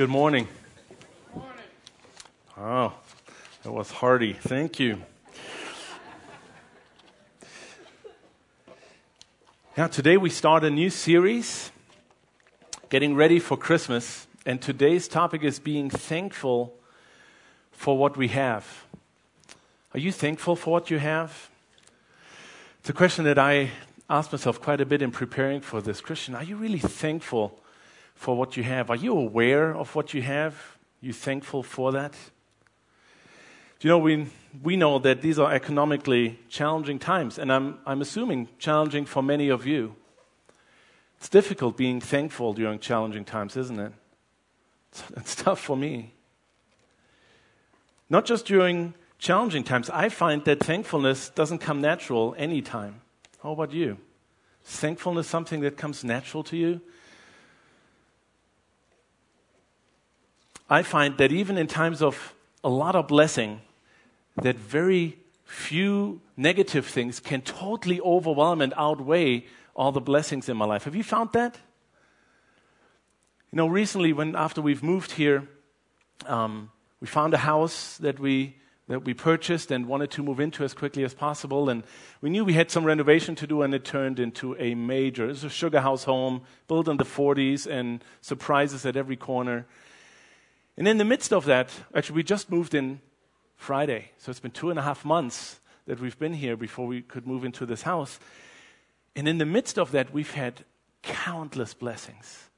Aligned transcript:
Good 0.00 0.10
morning. 0.10 0.48
Oh, 2.58 2.92
that 3.62 3.70
was 3.70 3.92
hearty. 3.92 4.32
Thank 4.32 4.80
you. 4.80 5.00
Now, 9.76 9.86
today 9.86 10.16
we 10.16 10.30
start 10.30 10.64
a 10.64 10.70
new 10.70 10.90
series, 10.90 11.70
getting 12.88 13.14
ready 13.14 13.38
for 13.38 13.56
Christmas. 13.56 14.26
And 14.44 14.60
today's 14.60 15.06
topic 15.06 15.44
is 15.44 15.60
being 15.60 15.90
thankful 15.90 16.74
for 17.70 17.96
what 17.96 18.16
we 18.16 18.26
have. 18.28 18.86
Are 19.94 20.00
you 20.00 20.10
thankful 20.10 20.56
for 20.56 20.72
what 20.72 20.90
you 20.90 20.98
have? 20.98 21.50
It's 22.80 22.90
a 22.90 22.94
question 22.94 23.24
that 23.26 23.38
I 23.38 23.70
asked 24.10 24.32
myself 24.32 24.60
quite 24.60 24.80
a 24.80 24.86
bit 24.86 25.02
in 25.02 25.12
preparing 25.12 25.60
for 25.60 25.80
this. 25.80 26.00
Christian, 26.00 26.34
are 26.34 26.42
you 26.42 26.56
really 26.56 26.80
thankful? 26.80 27.60
For 28.14 28.36
what 28.36 28.56
you 28.56 28.62
have. 28.62 28.90
Are 28.90 28.96
you 28.96 29.16
aware 29.16 29.74
of 29.74 29.94
what 29.94 30.14
you 30.14 30.22
have? 30.22 30.54
You 31.00 31.12
thankful 31.12 31.62
for 31.62 31.92
that? 31.92 32.12
Do 33.78 33.88
you 33.88 33.90
know, 33.90 33.98
we, 33.98 34.28
we 34.62 34.76
know 34.76 34.98
that 35.00 35.20
these 35.20 35.38
are 35.38 35.52
economically 35.52 36.38
challenging 36.48 36.98
times, 36.98 37.38
and 37.38 37.52
I'm, 37.52 37.78
I'm 37.84 38.00
assuming 38.00 38.48
challenging 38.58 39.04
for 39.04 39.22
many 39.22 39.48
of 39.50 39.66
you. 39.66 39.94
It's 41.18 41.28
difficult 41.28 41.76
being 41.76 42.00
thankful 42.00 42.54
during 42.54 42.78
challenging 42.78 43.24
times, 43.24 43.56
isn't 43.56 43.78
it? 43.78 43.92
It's, 44.90 45.04
it's 45.16 45.34
tough 45.34 45.60
for 45.60 45.76
me. 45.76 46.14
Not 48.08 48.24
just 48.24 48.46
during 48.46 48.94
challenging 49.18 49.64
times, 49.64 49.90
I 49.90 50.08
find 50.08 50.44
that 50.44 50.60
thankfulness 50.60 51.30
doesn't 51.30 51.58
come 51.58 51.80
natural 51.80 52.34
any 52.38 52.62
time. 52.62 53.00
How 53.42 53.52
about 53.52 53.72
you? 53.72 53.98
Is 54.66 54.76
thankfulness 54.76 55.26
something 55.26 55.60
that 55.60 55.76
comes 55.76 56.04
natural 56.04 56.42
to 56.44 56.56
you? 56.56 56.80
I 60.68 60.82
find 60.82 61.18
that 61.18 61.32
even 61.32 61.58
in 61.58 61.66
times 61.66 62.00
of 62.02 62.34
a 62.62 62.68
lot 62.68 62.96
of 62.96 63.08
blessing, 63.08 63.60
that 64.36 64.56
very 64.56 65.18
few 65.44 66.20
negative 66.36 66.86
things 66.86 67.20
can 67.20 67.42
totally 67.42 68.00
overwhelm 68.00 68.60
and 68.60 68.72
outweigh 68.76 69.44
all 69.76 69.92
the 69.92 70.00
blessings 70.00 70.48
in 70.48 70.56
my 70.56 70.64
life. 70.64 70.84
Have 70.84 70.96
you 70.96 71.02
found 71.02 71.32
that? 71.32 71.58
You 73.52 73.56
know, 73.58 73.66
recently, 73.66 74.12
when 74.12 74.34
after 74.34 74.60
we've 74.60 74.82
moved 74.82 75.12
here, 75.12 75.48
um, 76.26 76.70
we 77.00 77.06
found 77.06 77.34
a 77.34 77.38
house 77.38 77.98
that 77.98 78.18
we 78.18 78.56
that 78.86 79.04
we 79.04 79.14
purchased 79.14 79.70
and 79.70 79.86
wanted 79.86 80.10
to 80.10 80.22
move 80.22 80.40
into 80.40 80.62
as 80.62 80.74
quickly 80.74 81.04
as 81.04 81.14
possible. 81.14 81.70
And 81.70 81.84
we 82.20 82.28
knew 82.28 82.44
we 82.44 82.52
had 82.52 82.70
some 82.70 82.84
renovation 82.84 83.34
to 83.36 83.46
do, 83.46 83.62
and 83.62 83.74
it 83.74 83.82
turned 83.84 84.20
into 84.20 84.54
a 84.58 84.74
major. 84.74 85.30
It's 85.30 85.42
a 85.42 85.48
sugar 85.48 85.80
house 85.80 86.04
home 86.04 86.42
built 86.68 86.88
in 86.88 86.98
the 86.98 87.04
40s, 87.04 87.66
and 87.66 88.04
surprises 88.20 88.84
at 88.84 88.96
every 88.96 89.16
corner. 89.16 89.66
And 90.76 90.88
in 90.88 90.98
the 90.98 91.04
midst 91.04 91.32
of 91.32 91.44
that, 91.44 91.70
actually, 91.94 92.16
we 92.16 92.22
just 92.24 92.50
moved 92.50 92.74
in 92.74 93.00
Friday. 93.56 94.10
So 94.18 94.30
it's 94.30 94.40
been 94.40 94.50
two 94.50 94.70
and 94.70 94.78
a 94.78 94.82
half 94.82 95.04
months 95.04 95.60
that 95.86 96.00
we've 96.00 96.18
been 96.18 96.34
here 96.34 96.56
before 96.56 96.86
we 96.86 97.02
could 97.02 97.26
move 97.26 97.44
into 97.44 97.66
this 97.66 97.82
house. 97.82 98.18
And 99.14 99.28
in 99.28 99.38
the 99.38 99.46
midst 99.46 99.78
of 99.78 99.92
that, 99.92 100.12
we've 100.12 100.32
had 100.32 100.64
countless 101.02 101.74
blessings. 101.74 102.50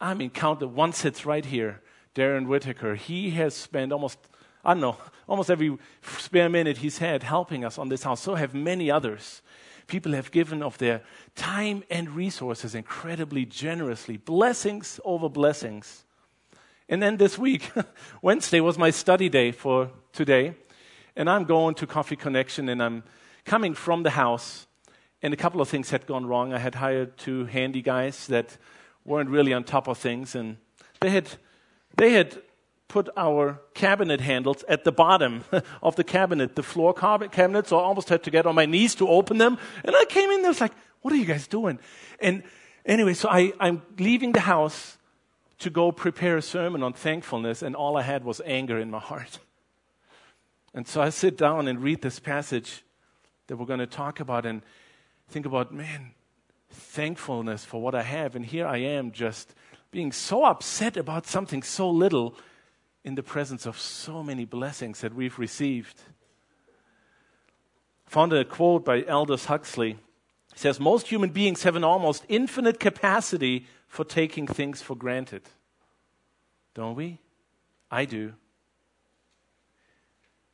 I 0.00 0.14
mean, 0.14 0.30
count 0.30 0.60
the 0.60 0.68
one 0.68 0.92
sits 0.92 1.26
right 1.26 1.44
here, 1.44 1.82
Darren 2.14 2.46
Whitaker. 2.46 2.94
He 2.94 3.30
has 3.30 3.54
spent 3.54 3.92
almost, 3.92 4.18
I 4.64 4.72
don't 4.72 4.80
know, 4.80 4.96
almost 5.28 5.50
every 5.50 5.76
spare 6.02 6.48
minute 6.48 6.78
he's 6.78 6.98
had 6.98 7.22
helping 7.22 7.64
us 7.64 7.76
on 7.76 7.90
this 7.90 8.04
house. 8.04 8.22
So 8.22 8.34
have 8.36 8.54
many 8.54 8.90
others. 8.90 9.42
People 9.86 10.12
have 10.12 10.30
given 10.30 10.62
of 10.62 10.78
their 10.78 11.02
time 11.34 11.82
and 11.90 12.10
resources 12.10 12.74
incredibly 12.74 13.44
generously. 13.44 14.16
Blessings 14.16 15.00
over 15.04 15.28
blessings. 15.28 16.04
And 16.90 17.00
then 17.00 17.18
this 17.18 17.38
week, 17.38 17.70
Wednesday 18.22 18.58
was 18.58 18.76
my 18.76 18.90
study 18.90 19.28
day 19.28 19.52
for 19.52 19.90
today. 20.12 20.54
And 21.14 21.30
I'm 21.30 21.44
going 21.44 21.76
to 21.76 21.86
Coffee 21.86 22.16
Connection 22.16 22.68
and 22.68 22.82
I'm 22.82 23.04
coming 23.44 23.74
from 23.74 24.02
the 24.02 24.10
house. 24.10 24.66
And 25.22 25.32
a 25.32 25.36
couple 25.36 25.60
of 25.60 25.68
things 25.68 25.90
had 25.90 26.04
gone 26.04 26.26
wrong. 26.26 26.52
I 26.52 26.58
had 26.58 26.74
hired 26.74 27.16
two 27.16 27.44
handy 27.44 27.80
guys 27.80 28.26
that 28.26 28.58
weren't 29.04 29.30
really 29.30 29.52
on 29.52 29.62
top 29.62 29.86
of 29.86 29.98
things. 29.98 30.34
And 30.34 30.56
they 31.00 31.10
had, 31.10 31.28
they 31.96 32.10
had 32.14 32.42
put 32.88 33.08
our 33.16 33.60
cabinet 33.72 34.20
handles 34.20 34.64
at 34.68 34.82
the 34.82 34.90
bottom 34.90 35.44
of 35.82 35.94
the 35.94 36.02
cabinet, 36.02 36.56
the 36.56 36.62
floor 36.64 36.92
cabinet. 36.92 37.68
So 37.68 37.78
I 37.78 37.82
almost 37.82 38.08
had 38.08 38.24
to 38.24 38.32
get 38.32 38.46
on 38.46 38.56
my 38.56 38.66
knees 38.66 38.96
to 38.96 39.06
open 39.06 39.38
them. 39.38 39.58
And 39.84 39.94
I 39.94 40.06
came 40.06 40.28
in 40.30 40.42
there, 40.42 40.50
was 40.50 40.60
like, 40.60 40.74
what 41.02 41.14
are 41.14 41.18
you 41.18 41.24
guys 41.24 41.46
doing? 41.46 41.78
And 42.18 42.42
anyway, 42.84 43.14
so 43.14 43.28
I, 43.28 43.52
I'm 43.60 43.82
leaving 43.96 44.32
the 44.32 44.40
house 44.40 44.96
to 45.60 45.70
go 45.70 45.92
prepare 45.92 46.36
a 46.36 46.42
sermon 46.42 46.82
on 46.82 46.92
thankfulness, 46.92 47.62
and 47.62 47.76
all 47.76 47.96
I 47.96 48.02
had 48.02 48.24
was 48.24 48.40
anger 48.44 48.78
in 48.78 48.90
my 48.90 48.98
heart. 48.98 49.38
And 50.74 50.86
so 50.86 51.02
I 51.02 51.10
sit 51.10 51.36
down 51.36 51.68
and 51.68 51.82
read 51.82 52.02
this 52.02 52.18
passage 52.18 52.82
that 53.46 53.56
we're 53.56 53.66
going 53.66 53.80
to 53.80 53.86
talk 53.86 54.20
about 54.20 54.46
and 54.46 54.62
think 55.28 55.46
about, 55.46 55.72
man, 55.72 56.12
thankfulness 56.70 57.64
for 57.64 57.80
what 57.80 57.94
I 57.94 58.02
have. 58.02 58.36
And 58.36 58.44
here 58.44 58.66
I 58.66 58.78
am 58.78 59.12
just 59.12 59.54
being 59.90 60.12
so 60.12 60.44
upset 60.44 60.96
about 60.96 61.26
something 61.26 61.62
so 61.62 61.90
little 61.90 62.36
in 63.04 63.14
the 63.14 63.22
presence 63.22 63.66
of 63.66 63.78
so 63.78 64.22
many 64.22 64.44
blessings 64.44 65.00
that 65.00 65.14
we've 65.14 65.38
received. 65.38 66.00
Found 68.06 68.32
a 68.32 68.44
quote 68.44 68.84
by 68.84 69.02
Aldous 69.02 69.46
Huxley. 69.46 69.98
He 70.52 70.58
says, 70.58 70.80
Most 70.80 71.08
human 71.08 71.30
beings 71.30 71.64
have 71.64 71.76
an 71.76 71.84
almost 71.84 72.24
infinite 72.28 72.80
capacity 72.80 73.66
for 73.90 74.04
taking 74.04 74.46
things 74.46 74.80
for 74.80 74.94
granted. 74.94 75.42
Don't 76.74 76.94
we? 76.94 77.18
I 77.90 78.04
do. 78.04 78.28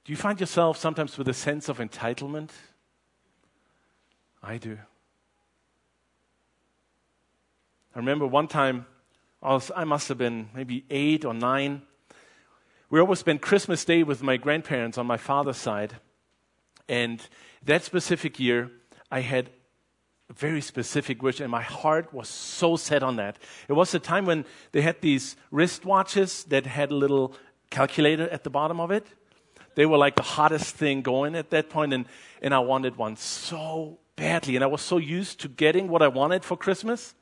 Do 0.05 0.13
you 0.13 0.17
find 0.17 0.41
yourself 0.41 0.79
sometimes 0.79 1.19
with 1.19 1.29
a 1.29 1.35
sense 1.35 1.69
of 1.69 1.77
entitlement? 1.77 2.49
I 4.43 4.57
do. 4.57 4.79
I 7.95 7.99
remember 7.99 8.27
one 8.27 8.49
time, 8.49 8.87
I, 9.43 9.85
must 9.85 10.09
have 10.09 10.17
been 10.17 10.49
maybe 10.55 10.87
eight 10.89 11.27
or 11.27 11.35
nine. 11.35 11.83
We 12.89 13.01
always 13.01 13.19
spent 13.19 13.43
Christmas 13.43 13.85
Day 13.85 14.03
with 14.03 14.23
my 14.23 14.39
grandparents 14.39 14.97
on 14.97 15.07
my 15.07 15.19
father's 15.19 15.59
side. 15.59 15.97
And 16.89 17.21
that 17.63 17.85
specific 17.85 18.41
year, 18.41 18.71
I 19.11 19.21
had 19.21 19.51
very 20.35 20.61
specific 20.61 21.23
wish, 21.23 21.41
and 21.41 21.51
my 21.51 21.63
heart 21.63 22.13
was 22.13 22.29
so 22.29 22.77
set 22.77 23.03
on 23.03 23.17
that. 23.17 23.39
It 23.69 23.75
was 23.75 23.95
a 23.95 23.99
time 23.99 24.27
when 24.27 24.45
they 24.73 24.83
had 24.83 25.01
these 25.01 25.37
wristwatches 25.53 26.47
that 26.49 26.67
had 26.67 26.91
a 26.91 26.95
little 26.95 27.35
calculator 27.71 28.29
at 28.29 28.45
the 28.45 28.51
bottom 28.51 28.81
of 28.81 28.91
it. 28.91 29.07
They 29.77 29.87
were 29.87 29.99
like 29.99 30.17
the 30.17 30.23
hottest 30.23 30.75
thing 30.75 31.03
going 31.03 31.35
at 31.35 31.51
that 31.51 31.71
point, 31.71 31.93
and, 31.93 32.07
and 32.43 32.55
I 32.55 32.59
wanted 32.59 32.97
one 32.97 33.17
so 33.17 33.99
badly. 34.17 34.57
And 34.57 34.65
I 34.65 34.69
was 34.69 34.83
so 34.83 34.97
used 34.97 35.41
to 35.41 35.49
getting 35.49 35.89
what 35.89 36.03
I 36.03 36.09
wanted 36.09 36.45
for 36.45 36.57
Christmas. 36.57 37.15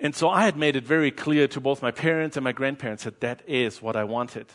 And 0.00 0.14
so 0.14 0.28
I 0.28 0.44
had 0.44 0.56
made 0.56 0.76
it 0.76 0.84
very 0.84 1.10
clear 1.10 1.46
to 1.48 1.60
both 1.60 1.82
my 1.82 1.90
parents 1.90 2.36
and 2.36 2.44
my 2.44 2.52
grandparents 2.52 3.04
that 3.04 3.20
that 3.20 3.42
is 3.46 3.80
what 3.80 3.96
I 3.96 4.04
wanted. 4.04 4.46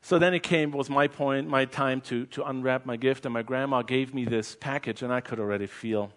So 0.00 0.18
then 0.18 0.32
it 0.32 0.42
came, 0.42 0.70
was 0.70 0.88
my 0.88 1.08
point, 1.08 1.48
my 1.48 1.64
time 1.64 2.00
to, 2.02 2.26
to 2.26 2.44
unwrap 2.44 2.86
my 2.86 2.96
gift, 2.96 3.26
and 3.26 3.32
my 3.32 3.42
grandma 3.42 3.82
gave 3.82 4.14
me 4.14 4.24
this 4.24 4.56
package, 4.58 5.02
and 5.02 5.12
I 5.12 5.20
could 5.20 5.40
already 5.40 5.66
feel 5.66 6.12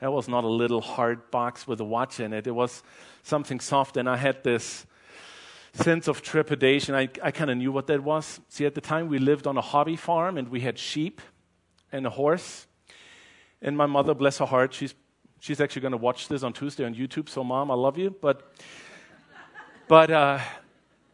that 0.00 0.12
was 0.12 0.28
not 0.28 0.44
a 0.44 0.48
little 0.48 0.80
hard 0.80 1.30
box 1.30 1.66
with 1.66 1.80
a 1.80 1.84
watch 1.84 2.20
in 2.20 2.32
it. 2.32 2.46
It 2.46 2.52
was 2.52 2.82
something 3.24 3.58
soft, 3.58 3.96
and 3.96 4.08
I 4.08 4.16
had 4.16 4.44
this 4.44 4.86
sense 5.72 6.06
of 6.06 6.22
trepidation. 6.22 6.94
I, 6.94 7.08
I 7.22 7.30
kind 7.30 7.50
of 7.50 7.56
knew 7.56 7.72
what 7.72 7.88
that 7.88 8.02
was. 8.02 8.40
See, 8.48 8.64
at 8.64 8.74
the 8.74 8.80
time, 8.80 9.08
we 9.08 9.18
lived 9.18 9.46
on 9.46 9.56
a 9.56 9.60
hobby 9.60 9.96
farm, 9.96 10.38
and 10.38 10.48
we 10.48 10.60
had 10.60 10.78
sheep 10.78 11.20
and 11.90 12.06
a 12.06 12.10
horse. 12.10 12.66
And 13.60 13.76
my 13.76 13.86
mother, 13.86 14.14
bless 14.14 14.38
her 14.38 14.46
heart, 14.46 14.72
she's, 14.72 14.94
she's 15.40 15.60
actually 15.60 15.82
going 15.82 15.92
to 15.92 15.98
watch 15.98 16.28
this 16.28 16.44
on 16.44 16.52
Tuesday 16.52 16.84
on 16.84 16.94
YouTube, 16.94 17.28
so 17.28 17.42
mom, 17.42 17.70
I 17.70 17.74
love 17.74 17.98
you. 17.98 18.14
But, 18.20 18.52
but, 19.88 20.10
uh, 20.10 20.38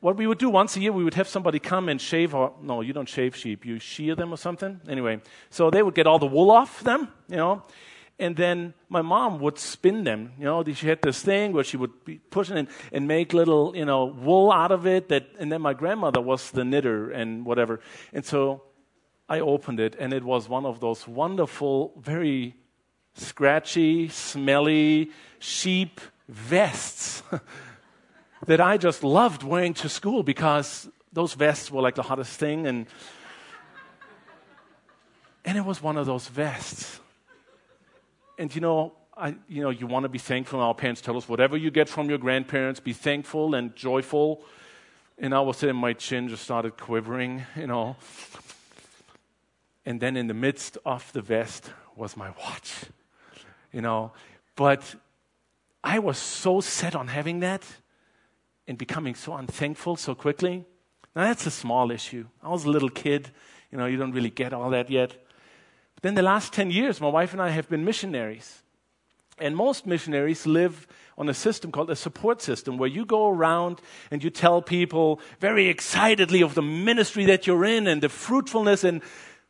what 0.04 0.18
we 0.18 0.26
would 0.26 0.36
do 0.36 0.50
once 0.50 0.76
a 0.76 0.80
year, 0.80 0.92
we 0.92 1.02
would 1.02 1.14
have 1.14 1.26
somebody 1.26 1.58
come 1.58 1.88
and 1.88 1.98
shave 1.98 2.34
our, 2.34 2.52
no, 2.60 2.82
you 2.82 2.92
don't 2.92 3.08
shave 3.08 3.34
sheep, 3.34 3.64
you 3.64 3.78
shear 3.78 4.14
them 4.14 4.34
or 4.34 4.36
something. 4.36 4.78
Anyway, 4.86 5.18
so 5.48 5.70
they 5.70 5.82
would 5.82 5.94
get 5.94 6.06
all 6.06 6.18
the 6.18 6.26
wool 6.26 6.50
off 6.50 6.82
them, 6.82 7.08
you 7.26 7.36
know, 7.36 7.62
and 8.18 8.36
then 8.36 8.74
my 8.90 9.00
mom 9.00 9.40
would 9.40 9.58
spin 9.58 10.04
them. 10.04 10.32
You 10.38 10.44
know, 10.44 10.62
she 10.74 10.88
had 10.88 11.00
this 11.00 11.22
thing 11.22 11.54
where 11.54 11.64
she 11.64 11.78
would 11.78 12.04
be 12.04 12.18
pushing 12.18 12.58
and, 12.58 12.68
and 12.92 13.08
make 13.08 13.32
little, 13.32 13.74
you 13.74 13.86
know, 13.86 14.04
wool 14.04 14.52
out 14.52 14.72
of 14.72 14.86
it. 14.86 15.08
That, 15.08 15.24
and 15.38 15.50
then 15.50 15.62
my 15.62 15.72
grandmother 15.72 16.20
was 16.20 16.50
the 16.50 16.66
knitter 16.66 17.10
and 17.10 17.46
whatever. 17.46 17.80
And 18.12 18.26
so 18.26 18.62
I 19.26 19.40
opened 19.40 19.80
it, 19.80 19.96
and 19.98 20.12
it 20.12 20.22
was 20.22 20.50
one 20.50 20.66
of 20.66 20.80
those 20.80 21.08
wonderful, 21.08 21.94
very 21.98 22.56
scratchy, 23.14 24.08
smelly 24.10 25.12
sheep 25.38 25.98
vests 26.28 27.22
that 28.46 28.60
I 28.60 28.76
just 28.76 29.02
loved 29.02 29.42
wearing 29.42 29.74
to 29.74 29.88
school 29.88 30.22
because 30.22 30.88
those 31.12 31.34
vests 31.34 31.70
were 31.70 31.80
like 31.80 31.94
the 31.94 32.02
hottest 32.02 32.38
thing. 32.38 32.66
And, 32.66 32.86
and 35.44 35.56
it 35.56 35.64
was 35.64 35.82
one 35.82 35.96
of 35.96 36.06
those 36.06 36.28
vests. 36.28 37.00
And 38.38 38.54
you 38.54 38.60
know, 38.60 38.92
I, 39.16 39.36
you 39.48 39.62
know, 39.62 39.70
you 39.70 39.86
want 39.86 40.04
to 40.04 40.08
be 40.08 40.18
thankful. 40.18 40.60
Our 40.60 40.74
parents 40.74 41.00
tell 41.00 41.16
us 41.16 41.28
whatever 41.28 41.56
you 41.56 41.70
get 41.70 41.88
from 41.88 42.08
your 42.08 42.18
grandparents, 42.18 42.80
be 42.80 42.92
thankful 42.92 43.54
and 43.54 43.74
joyful. 43.76 44.44
And 45.18 45.32
of 45.32 45.48
a 45.48 45.54
sudden, 45.54 45.76
my 45.76 45.92
chin 45.92 46.28
just 46.28 46.42
started 46.42 46.76
quivering, 46.76 47.44
you 47.56 47.68
know. 47.68 47.96
And 49.86 50.00
then 50.00 50.16
in 50.16 50.26
the 50.26 50.34
midst 50.34 50.78
of 50.84 51.12
the 51.12 51.22
vest 51.22 51.70
was 51.94 52.16
my 52.16 52.30
watch, 52.30 52.86
you 53.72 53.80
know. 53.80 54.12
But 54.56 54.96
I 55.84 56.00
was 56.00 56.18
so 56.18 56.60
set 56.60 56.96
on 56.96 57.08
having 57.08 57.40
that 57.40 57.64
and 58.66 58.78
becoming 58.78 59.14
so 59.14 59.34
unthankful 59.34 59.96
so 59.96 60.14
quickly. 60.14 60.64
Now, 61.14 61.24
that's 61.24 61.46
a 61.46 61.50
small 61.50 61.90
issue. 61.90 62.26
I 62.42 62.48
was 62.48 62.64
a 62.64 62.70
little 62.70 62.88
kid, 62.88 63.30
you 63.70 63.78
know, 63.78 63.86
you 63.86 63.96
don't 63.96 64.12
really 64.12 64.30
get 64.30 64.52
all 64.52 64.70
that 64.70 64.90
yet. 64.90 65.10
But 65.94 66.02
then 66.02 66.14
the 66.14 66.22
last 66.22 66.52
10 66.52 66.70
years, 66.70 67.00
my 67.00 67.08
wife 67.08 67.32
and 67.32 67.40
I 67.40 67.50
have 67.50 67.68
been 67.68 67.84
missionaries. 67.84 68.62
And 69.38 69.56
most 69.56 69.86
missionaries 69.86 70.46
live 70.46 70.86
on 71.18 71.28
a 71.28 71.34
system 71.34 71.72
called 71.72 71.90
a 71.90 71.96
support 71.96 72.40
system 72.40 72.78
where 72.78 72.88
you 72.88 73.04
go 73.04 73.28
around 73.28 73.80
and 74.10 74.22
you 74.22 74.30
tell 74.30 74.62
people 74.62 75.20
very 75.40 75.68
excitedly 75.68 76.40
of 76.40 76.54
the 76.54 76.62
ministry 76.62 77.24
that 77.26 77.46
you're 77.46 77.64
in 77.64 77.86
and 77.86 78.02
the 78.02 78.08
fruitfulness 78.08 78.84
and 78.84 79.02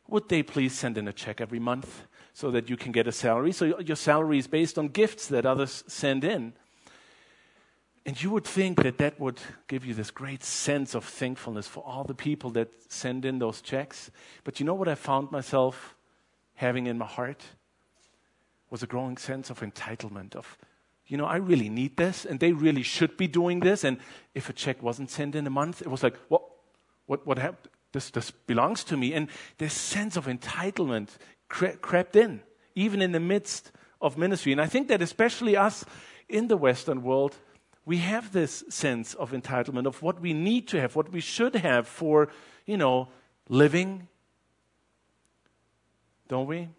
would 0.07 0.29
they 0.29 0.43
please 0.43 0.73
send 0.73 0.97
in 0.97 1.07
a 1.07 1.13
check 1.13 1.41
every 1.41 1.59
month 1.59 2.03
so 2.33 2.51
that 2.51 2.69
you 2.69 2.77
can 2.77 2.91
get 2.91 3.07
a 3.07 3.11
salary? 3.11 3.51
So 3.51 3.79
your 3.79 3.95
salary 3.95 4.37
is 4.37 4.47
based 4.47 4.77
on 4.77 4.89
gifts 4.89 5.27
that 5.27 5.45
others 5.45 5.83
send 5.87 6.23
in. 6.23 6.53
And 8.05 8.21
you 8.21 8.29
would 8.29 8.45
think 8.45 8.83
that 8.83 8.99
that 8.99 9.19
would 9.19 9.39
give 9.67 9.83
you 9.83 9.95
this 9.95 10.11
great 10.11 10.43
sense 10.43 10.93
of 10.93 11.03
thankfulness 11.03 11.67
for 11.67 11.83
all 11.83 12.03
the 12.03 12.13
people 12.13 12.51
that 12.51 12.69
send 12.87 13.25
in 13.25 13.39
those 13.39 13.61
checks. 13.61 14.11
But 14.43 14.59
you 14.59 14.65
know 14.65 14.75
what 14.75 14.87
I 14.87 14.93
found 14.93 15.31
myself 15.31 15.95
having 16.53 16.85
in 16.85 16.99
my 16.99 17.07
heart? 17.07 17.43
Was 18.69 18.83
a 18.83 18.87
growing 18.87 19.17
sense 19.17 19.49
of 19.49 19.61
entitlement, 19.61 20.35
of, 20.35 20.57
you 21.07 21.17
know, 21.17 21.25
I 21.25 21.37
really 21.37 21.69
need 21.69 21.97
this, 21.97 22.25
and 22.25 22.39
they 22.39 22.51
really 22.51 22.83
should 22.83 23.17
be 23.17 23.27
doing 23.27 23.59
this. 23.59 23.83
And 23.83 23.97
if 24.33 24.49
a 24.49 24.53
check 24.53 24.83
wasn't 24.83 25.09
sent 25.09 25.35
in 25.35 25.47
a 25.47 25.51
month, 25.51 25.81
it 25.81 25.87
was 25.87 26.03
like, 26.03 26.17
what, 26.27 26.43
what, 27.07 27.25
what 27.25 27.39
happened? 27.39 27.71
This, 27.91 28.11
this 28.11 28.31
belongs 28.31 28.83
to 28.85 28.97
me. 28.97 29.13
And 29.13 29.29
this 29.57 29.73
sense 29.73 30.15
of 30.15 30.25
entitlement 30.27 31.09
cre- 31.47 31.77
crept 31.81 32.15
in, 32.15 32.41
even 32.75 33.01
in 33.01 33.13
the 33.13 33.19
midst 33.19 33.71
of 34.01 34.17
ministry. 34.17 34.51
And 34.51 34.61
I 34.61 34.67
think 34.67 34.89
that 34.89 35.01
especially 35.01 35.55
us 35.57 35.85
in 36.27 36.49
the 36.49 36.57
Western 36.57 37.01
world, 37.01 37.37
we 37.85 37.97
have 37.97 38.31
this 38.31 38.63
sense 38.69 39.13
of 39.13 39.31
entitlement 39.31 39.85
of 39.85 40.01
what 40.01 40.19
we 40.19 40.33
need 40.33 40.67
to 40.69 40.81
have, 40.81 40.95
what 40.95 41.11
we 41.11 41.19
should 41.19 41.55
have 41.55 41.87
for, 41.87 42.29
you 42.65 42.77
know, 42.77 43.09
living. 43.47 44.07
Don't 46.27 46.47
we? 46.47 46.69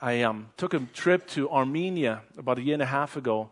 I 0.00 0.22
um, 0.22 0.50
took 0.56 0.74
a 0.74 0.80
trip 0.92 1.26
to 1.28 1.50
Armenia 1.50 2.22
about 2.38 2.58
a 2.58 2.62
year 2.62 2.74
and 2.74 2.82
a 2.82 2.86
half 2.86 3.16
ago 3.16 3.50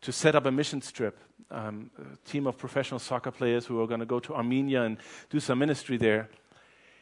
to 0.00 0.12
set 0.12 0.34
up 0.34 0.46
a 0.46 0.50
mission 0.50 0.80
trip. 0.80 1.18
Um, 1.50 1.90
a 1.98 2.28
team 2.28 2.46
of 2.46 2.56
professional 2.56 2.98
soccer 2.98 3.30
players 3.30 3.66
who 3.66 3.76
were 3.76 3.86
going 3.86 4.00
to 4.00 4.06
go 4.06 4.18
to 4.20 4.34
Armenia 4.34 4.82
and 4.82 4.96
do 5.28 5.38
some 5.38 5.58
ministry 5.58 5.98
there. 5.98 6.30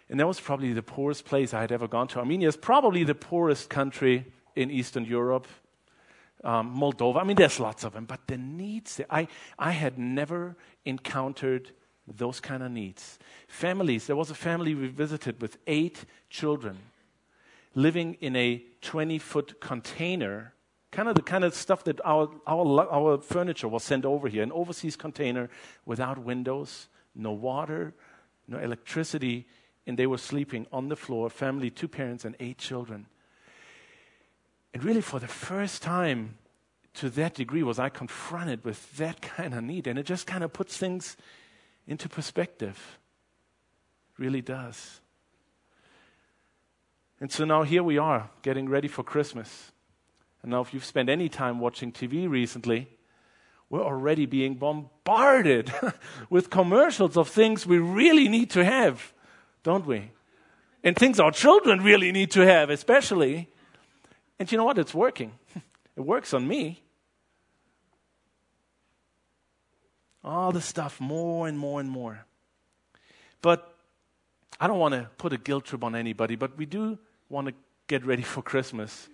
And 0.09 0.19
that 0.19 0.27
was 0.27 0.41
probably 0.41 0.73
the 0.73 0.83
poorest 0.83 1.25
place 1.25 1.55
I 1.55 1.61
had 1.61 1.71
ever 1.71 1.87
gone 1.87 2.09
to. 2.09 2.19
Armenia 2.19 2.49
is 2.49 2.57
probably 2.57 3.05
the 3.05 3.15
poorest 3.15 3.71
country 3.71 4.27
in 4.57 4.71
Eastern 4.71 5.05
Europe 5.05 5.47
um, 6.45 6.77
Moldova. 6.77 7.21
I 7.21 7.25
mean, 7.25 7.37
there's 7.37 7.61
lots 7.61 7.85
of 7.85 7.93
them, 7.93 8.05
but 8.05 8.27
the 8.27 8.39
needs, 8.39 9.01
I, 9.11 9.29
I 9.59 9.73
had 9.73 9.99
never 9.99 10.57
encountered 10.85 11.73
those 12.07 12.41
kind 12.41 12.63
of 12.63 12.73
needs. 12.73 13.19
Families, 13.49 14.07
there 14.07 14.17
was 14.17 14.31
a 14.31 14.35
family 14.35 14.75
we 14.75 14.89
visited 14.89 15.41
with 15.41 15.59
eight 15.67 16.05
children 16.29 16.79
living 17.75 18.17
in 18.21 18.35
a 18.37 18.63
20 18.83 19.19
foot 19.19 19.61
container, 19.61 20.53
kind 20.91 21.09
of 21.09 21.15
the 21.15 21.23
kind 21.23 21.45
of 21.45 21.55
stuff 21.55 21.85
that 21.85 22.01
our, 22.05 22.29
our, 22.47 22.89
our 22.91 23.19
furniture 23.19 23.69
was 23.69 23.85
sent 23.85 24.05
over 24.05 24.29
here, 24.29 24.43
an 24.43 24.53
overseas 24.53 24.97
container 24.97 25.49
without 25.87 26.19
windows, 26.19 26.89
no 27.15 27.33
water, 27.33 27.95
no 28.49 28.59
electricity, 28.59 29.47
and 29.87 29.99
they 29.99 30.07
were 30.07 30.19
sleeping 30.19 30.67
on 30.73 30.89
the 30.89 30.97
floor, 30.97 31.31
family, 31.31 31.71
two 31.71 31.89
parents, 31.89 32.25
and 32.25 32.35
eight 32.41 32.59
children. 32.59 33.07
And 34.73 34.85
really, 34.85 35.01
for 35.01 35.19
the 35.19 35.29
first 35.29 35.83
time 35.83 36.37
to 36.95 37.11
that 37.11 37.35
degree, 37.35 37.63
was 37.63 37.79
I 37.79 37.89
confronted 37.89 38.65
with 38.65 38.97
that 38.97 39.21
kind 39.37 39.55
of 39.55 39.65
need. 39.65 39.87
And 39.87 39.99
it 39.99 40.07
just 40.07 40.27
kind 40.27 40.45
of 40.45 40.53
puts 40.53 40.77
things 40.77 41.17
into 41.87 42.09
perspective. 42.09 42.99
It 44.13 44.23
really 44.23 44.43
does. 44.43 45.01
And 47.21 47.31
so 47.31 47.45
now 47.45 47.65
here 47.65 47.83
we 47.83 47.99
are, 47.99 48.31
getting 48.43 48.69
ready 48.69 48.89
for 48.89 49.03
Christmas. 49.03 49.73
And 50.43 50.53
now, 50.53 50.63
if 50.63 50.73
you've 50.73 50.87
spent 50.87 51.11
any 51.11 51.29
time 51.29 51.59
watching 51.61 51.93
TV 51.93 52.29
recently, 52.29 52.89
we're 53.69 53.85
already 53.85 54.25
being 54.25 54.55
bombarded 54.55 55.73
with 56.31 56.51
commercials 56.51 57.17
of 57.17 57.29
things 57.29 57.67
we 57.67 57.79
really 57.79 58.27
need 58.27 58.51
to 58.51 58.65
have, 58.65 59.13
don't 59.63 59.87
we? 59.87 60.11
And 60.83 60.97
things 60.97 61.21
our 61.21 61.31
children 61.31 61.83
really 61.83 62.11
need 62.11 62.31
to 62.33 62.41
have, 62.41 62.71
especially. 62.71 63.49
And 64.41 64.51
you 64.51 64.57
know 64.57 64.65
what? 64.65 64.79
It's 64.79 64.95
working. 64.95 65.33
It 65.97 66.03
works 66.03 66.33
on 66.33 66.49
me. 66.49 66.83
All 70.25 70.51
the 70.51 70.61
stuff, 70.63 70.99
more 70.99 71.47
and 71.47 71.59
more 71.59 71.79
and 71.79 71.91
more. 71.91 72.25
But 73.43 73.75
I 74.59 74.67
don't 74.67 74.79
want 74.79 74.95
to 74.95 75.11
put 75.19 75.35
a 75.35 75.37
guilt 75.37 75.67
trip 75.67 75.85
on 75.85 75.95
anybody, 75.95 76.37
but 76.37 76.57
we 76.57 76.65
do 76.65 76.97
want 77.29 77.49
to 77.49 77.55
get 77.87 78.07
ready 78.07 78.23
for 78.23 78.41
Christmas 78.41 79.11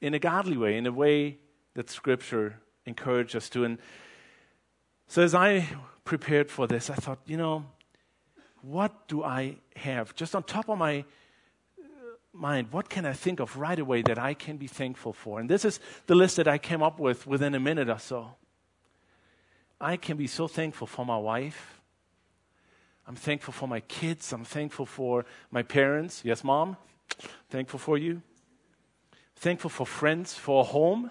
in 0.00 0.14
a 0.14 0.18
godly 0.18 0.56
way, 0.56 0.76
in 0.76 0.86
a 0.86 0.92
way 0.92 1.38
that 1.74 1.90
Scripture 1.90 2.58
encourages 2.86 3.36
us 3.36 3.48
to. 3.50 3.64
And 3.64 3.78
so 5.06 5.22
as 5.22 5.34
I 5.34 5.68
prepared 6.04 6.50
for 6.50 6.66
this, 6.66 6.90
I 6.90 6.94
thought, 6.94 7.20
you 7.26 7.36
know, 7.36 7.66
what 8.62 9.06
do 9.06 9.22
I 9.22 9.58
have 9.76 10.16
just 10.16 10.34
on 10.34 10.42
top 10.42 10.68
of 10.68 10.78
my 10.78 11.04
mind, 12.34 12.68
what 12.72 12.88
can 12.88 13.06
I 13.06 13.12
think 13.12 13.40
of 13.40 13.56
right 13.56 13.78
away 13.78 14.02
that 14.02 14.18
I 14.18 14.34
can 14.34 14.56
be 14.56 14.66
thankful 14.66 15.12
for? 15.12 15.40
And 15.40 15.48
this 15.48 15.64
is 15.64 15.80
the 16.06 16.14
list 16.14 16.36
that 16.36 16.48
I 16.48 16.58
came 16.58 16.82
up 16.82 16.98
with 16.98 17.26
within 17.26 17.54
a 17.54 17.60
minute 17.60 17.88
or 17.88 17.98
so. 17.98 18.34
I 19.80 19.96
can 19.96 20.16
be 20.16 20.26
so 20.26 20.48
thankful 20.48 20.86
for 20.86 21.04
my 21.04 21.16
wife. 21.16 21.80
I'm 23.06 23.16
thankful 23.16 23.52
for 23.52 23.68
my 23.68 23.80
kids. 23.80 24.32
I'm 24.32 24.44
thankful 24.44 24.86
for 24.86 25.26
my 25.50 25.62
parents. 25.62 26.22
Yes, 26.24 26.42
mom? 26.42 26.76
Thankful 27.50 27.78
for 27.78 27.98
you. 27.98 28.22
Thankful 29.36 29.70
for 29.70 29.86
friends, 29.86 30.34
for 30.34 30.62
a 30.62 30.64
home. 30.64 31.10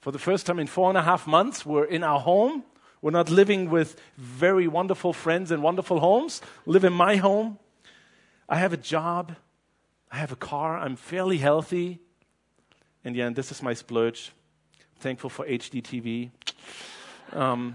For 0.00 0.10
the 0.12 0.18
first 0.18 0.46
time 0.46 0.58
in 0.58 0.66
four 0.66 0.88
and 0.88 0.98
a 0.98 1.02
half 1.02 1.26
months, 1.26 1.64
we're 1.64 1.84
in 1.84 2.04
our 2.04 2.20
home. 2.20 2.64
We're 3.00 3.10
not 3.10 3.30
living 3.30 3.70
with 3.70 4.00
very 4.18 4.68
wonderful 4.68 5.12
friends 5.12 5.50
and 5.50 5.62
wonderful 5.62 6.00
homes. 6.00 6.42
Live 6.66 6.84
in 6.84 6.92
my 6.92 7.16
home. 7.16 7.58
I 8.48 8.56
have 8.56 8.72
a 8.72 8.76
job. 8.76 9.34
I 10.12 10.16
have 10.16 10.30
a 10.30 10.36
car, 10.36 10.78
I'm 10.78 10.96
fairly 10.96 11.38
healthy. 11.38 11.98
And 13.02 13.16
yeah, 13.16 13.26
and 13.26 13.34
this 13.34 13.50
is 13.50 13.62
my 13.62 13.72
splurge. 13.72 14.32
thankful 14.98 15.30
for 15.30 15.46
HD 15.46 15.82
TV. 15.82 16.30
Um, 17.36 17.74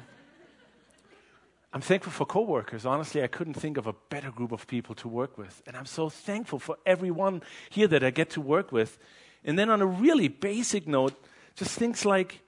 I'm 1.74 1.82
thankful 1.82 2.12
for 2.12 2.26
coworkers. 2.26 2.86
Honestly, 2.86 3.24
I 3.24 3.28
couldn't 3.28 3.56
think 3.56 3.78
of 3.78 3.88
a 3.88 3.96
better 4.10 4.32
group 4.32 4.52
of 4.52 4.68
people 4.68 4.94
to 4.96 5.08
work 5.08 5.38
with. 5.38 5.64
And 5.66 5.76
I'm 5.76 5.88
so 5.88 6.10
thankful 6.10 6.60
for 6.60 6.78
everyone 6.86 7.42
here 7.72 7.88
that 7.88 8.04
I 8.04 8.12
get 8.12 8.30
to 8.32 8.42
work 8.42 8.72
with. 8.72 9.00
And 9.44 9.58
then 9.58 9.70
on 9.72 9.82
a 9.82 9.86
really 9.86 10.28
basic 10.28 10.88
note, 10.88 11.14
just 11.56 11.78
things 11.78 12.06
like 12.06 12.42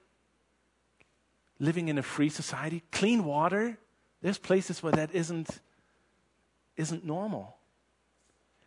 living 1.58 1.88
in 1.88 1.98
a 1.98 2.02
free 2.02 2.30
society, 2.30 2.82
clean 2.92 3.24
water. 3.24 3.76
There's 4.22 4.38
places 4.38 4.82
where 4.82 4.92
that 4.92 5.12
isn't, 5.12 5.60
isn't 6.76 7.04
normal 7.04 7.59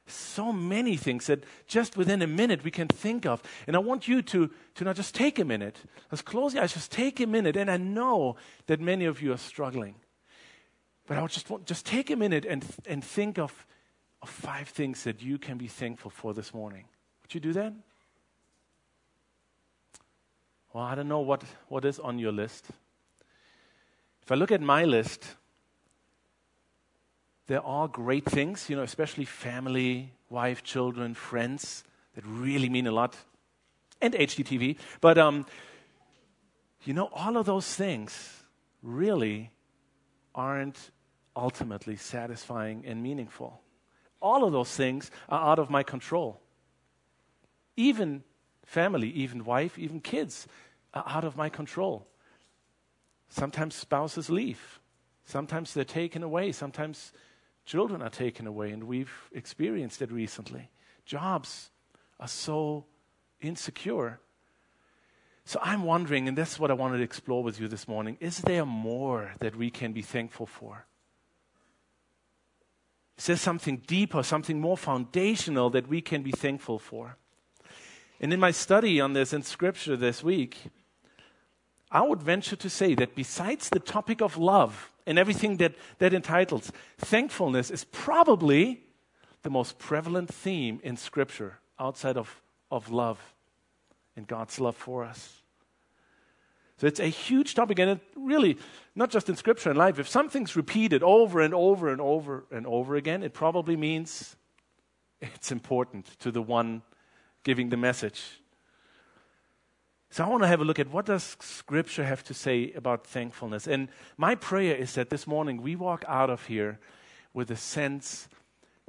so 0.05 0.51
many 0.51 0.97
things 0.97 1.27
that 1.27 1.43
just 1.67 1.95
within 1.95 2.21
a 2.21 2.27
minute 2.27 2.63
we 2.63 2.71
can 2.71 2.87
think 2.87 3.25
of. 3.25 3.41
And 3.67 3.75
I 3.75 3.79
want 3.79 4.07
you 4.07 4.21
to, 4.21 4.49
to 4.75 4.83
not 4.83 4.95
just 4.95 5.15
take 5.15 5.39
a 5.39 5.45
minute. 5.45 5.77
Let's 6.11 6.21
close 6.21 6.53
your 6.53 6.63
eyes, 6.63 6.73
just 6.73 6.91
take 6.91 7.19
a 7.19 7.27
minute. 7.27 7.55
And 7.55 7.71
I 7.71 7.77
know 7.77 8.35
that 8.67 8.79
many 8.79 9.05
of 9.05 9.21
you 9.21 9.31
are 9.31 9.37
struggling. 9.37 9.95
But 11.07 11.17
I 11.17 11.21
would 11.21 11.31
just 11.31 11.49
want, 11.49 11.65
just 11.65 11.85
take 11.85 12.09
a 12.09 12.15
minute 12.15 12.45
and, 12.45 12.65
and 12.85 13.03
think 13.03 13.37
of, 13.37 13.65
of 14.21 14.29
five 14.29 14.69
things 14.69 15.03
that 15.03 15.21
you 15.21 15.37
can 15.37 15.57
be 15.57 15.67
thankful 15.67 16.11
for 16.11 16.33
this 16.33 16.53
morning. 16.53 16.85
Would 17.23 17.33
you 17.33 17.39
do 17.39 17.53
that? 17.53 17.73
Well, 20.73 20.83
I 20.83 20.95
don't 20.95 21.07
know 21.07 21.19
what, 21.19 21.43
what 21.67 21.85
is 21.85 21.99
on 21.99 22.19
your 22.19 22.31
list. 22.31 22.67
If 24.23 24.31
I 24.31 24.35
look 24.35 24.51
at 24.51 24.61
my 24.61 24.85
list, 24.85 25.25
there 27.47 27.63
are 27.65 27.87
great 27.87 28.25
things, 28.25 28.69
you 28.69 28.75
know, 28.75 28.83
especially 28.83 29.25
family, 29.25 30.13
wife, 30.29 30.63
children, 30.63 31.13
friends 31.13 31.83
that 32.15 32.23
really 32.25 32.69
mean 32.69 32.87
a 32.87 32.91
lot, 32.91 33.15
and 34.01 34.13
HDTV. 34.13 34.77
But, 35.01 35.17
um, 35.17 35.45
you 36.83 36.93
know, 36.93 37.09
all 37.13 37.37
of 37.37 37.45
those 37.45 37.73
things 37.73 38.43
really 38.81 39.51
aren't 40.35 40.91
ultimately 41.35 41.95
satisfying 41.95 42.83
and 42.85 43.01
meaningful. 43.01 43.61
All 44.21 44.43
of 44.45 44.53
those 44.53 44.73
things 44.73 45.11
are 45.27 45.51
out 45.51 45.59
of 45.59 45.69
my 45.69 45.83
control. 45.83 46.39
Even 47.75 48.23
family, 48.65 49.09
even 49.09 49.43
wife, 49.43 49.77
even 49.77 49.99
kids, 49.99 50.47
are 50.93 51.03
out 51.07 51.23
of 51.23 51.35
my 51.35 51.49
control. 51.49 52.07
Sometimes 53.29 53.75
spouses 53.75 54.29
leave. 54.29 54.79
Sometimes 55.25 55.73
they're 55.73 55.83
taken 55.83 56.23
away. 56.23 56.51
Sometimes 56.51 57.11
children 57.65 58.01
are 58.01 58.09
taken 58.09 58.47
away, 58.47 58.71
and 58.71 58.83
we've 58.83 59.11
experienced 59.31 60.01
it 60.01 60.11
recently. 60.11 60.69
Jobs 61.05 61.71
are 62.19 62.27
so 62.27 62.85
insecure. 63.41 64.19
So 65.45 65.59
I'm 65.61 65.83
wondering, 65.83 66.27
and 66.27 66.37
that's 66.37 66.59
what 66.59 66.71
I 66.71 66.73
wanted 66.73 66.97
to 66.97 67.03
explore 67.03 67.43
with 67.43 67.59
you 67.59 67.67
this 67.67 67.87
morning 67.87 68.17
is 68.19 68.39
there 68.39 68.65
more 68.65 69.33
that 69.39 69.55
we 69.55 69.69
can 69.69 69.91
be 69.91 70.01
thankful 70.01 70.45
for? 70.45 70.85
Is 73.17 73.25
there 73.25 73.35
something 73.35 73.77
deeper, 73.85 74.23
something 74.23 74.59
more 74.59 74.77
foundational 74.77 75.69
that 75.71 75.87
we 75.87 76.01
can 76.01 76.23
be 76.23 76.31
thankful 76.31 76.79
for? 76.79 77.17
And 78.19 78.33
in 78.33 78.39
my 78.39 78.51
study 78.51 79.01
on 79.01 79.13
this 79.13 79.33
in 79.33 79.43
Scripture 79.43 79.97
this 79.97 80.23
week, 80.23 80.57
I 81.91 82.01
would 82.01 82.23
venture 82.23 82.55
to 82.55 82.69
say 82.69 82.95
that 82.95 83.15
besides 83.15 83.69
the 83.69 83.79
topic 83.79 84.21
of 84.21 84.37
love 84.37 84.92
and 85.05 85.19
everything 85.19 85.57
that, 85.57 85.73
that 85.99 86.13
entitles, 86.13 86.71
thankfulness 86.97 87.71
is 87.71 87.83
probably 87.83 88.83
the 89.41 89.49
most 89.49 89.77
prevalent 89.77 90.33
theme 90.33 90.79
in 90.83 90.97
Scripture 90.97 91.59
outside 91.79 92.17
of, 92.17 92.41
of 92.71 92.89
love 92.89 93.33
and 94.15 94.27
God's 94.27 94.59
love 94.59 94.75
for 94.75 95.03
us. 95.03 95.41
So 96.77 96.87
it's 96.87 96.99
a 96.99 97.07
huge 97.07 97.55
topic, 97.55 97.79
and 97.79 97.91
it 97.91 97.99
really, 98.15 98.57
not 98.95 99.09
just 99.09 99.29
in 99.29 99.35
Scripture 99.35 99.69
and 99.69 99.77
life, 99.77 99.99
if 99.99 100.07
something's 100.07 100.55
repeated 100.55 101.03
over 101.03 101.39
and 101.39 101.53
over 101.53 101.89
and 101.89 102.01
over 102.01 102.45
and 102.51 102.65
over 102.65 102.95
again, 102.95 103.23
it 103.23 103.33
probably 103.33 103.75
means 103.75 104.35
it's 105.21 105.51
important 105.51 106.19
to 106.19 106.31
the 106.31 106.41
one 106.41 106.81
giving 107.43 107.69
the 107.69 107.77
message. 107.77 108.41
So 110.13 110.23
I 110.23 110.27
want 110.27 110.43
to 110.43 110.47
have 110.47 110.61
a 110.61 110.63
look 110.63 110.77
at 110.77 110.91
what 110.91 111.07
does 111.07 111.35
scripture 111.39 112.03
have 112.03 112.23
to 112.25 112.35
say 112.35 112.71
about 112.73 113.07
thankfulness. 113.07 113.65
And 113.65 113.89
my 114.15 114.35
prayer 114.35 114.75
is 114.75 114.93
that 114.93 115.09
this 115.09 115.25
morning 115.25 115.59
we 115.59 115.75
walk 115.75 116.05
out 116.07 116.29
of 116.29 116.45
here 116.45 116.77
with 117.33 117.49
a 117.49 117.55
sense 117.55 118.27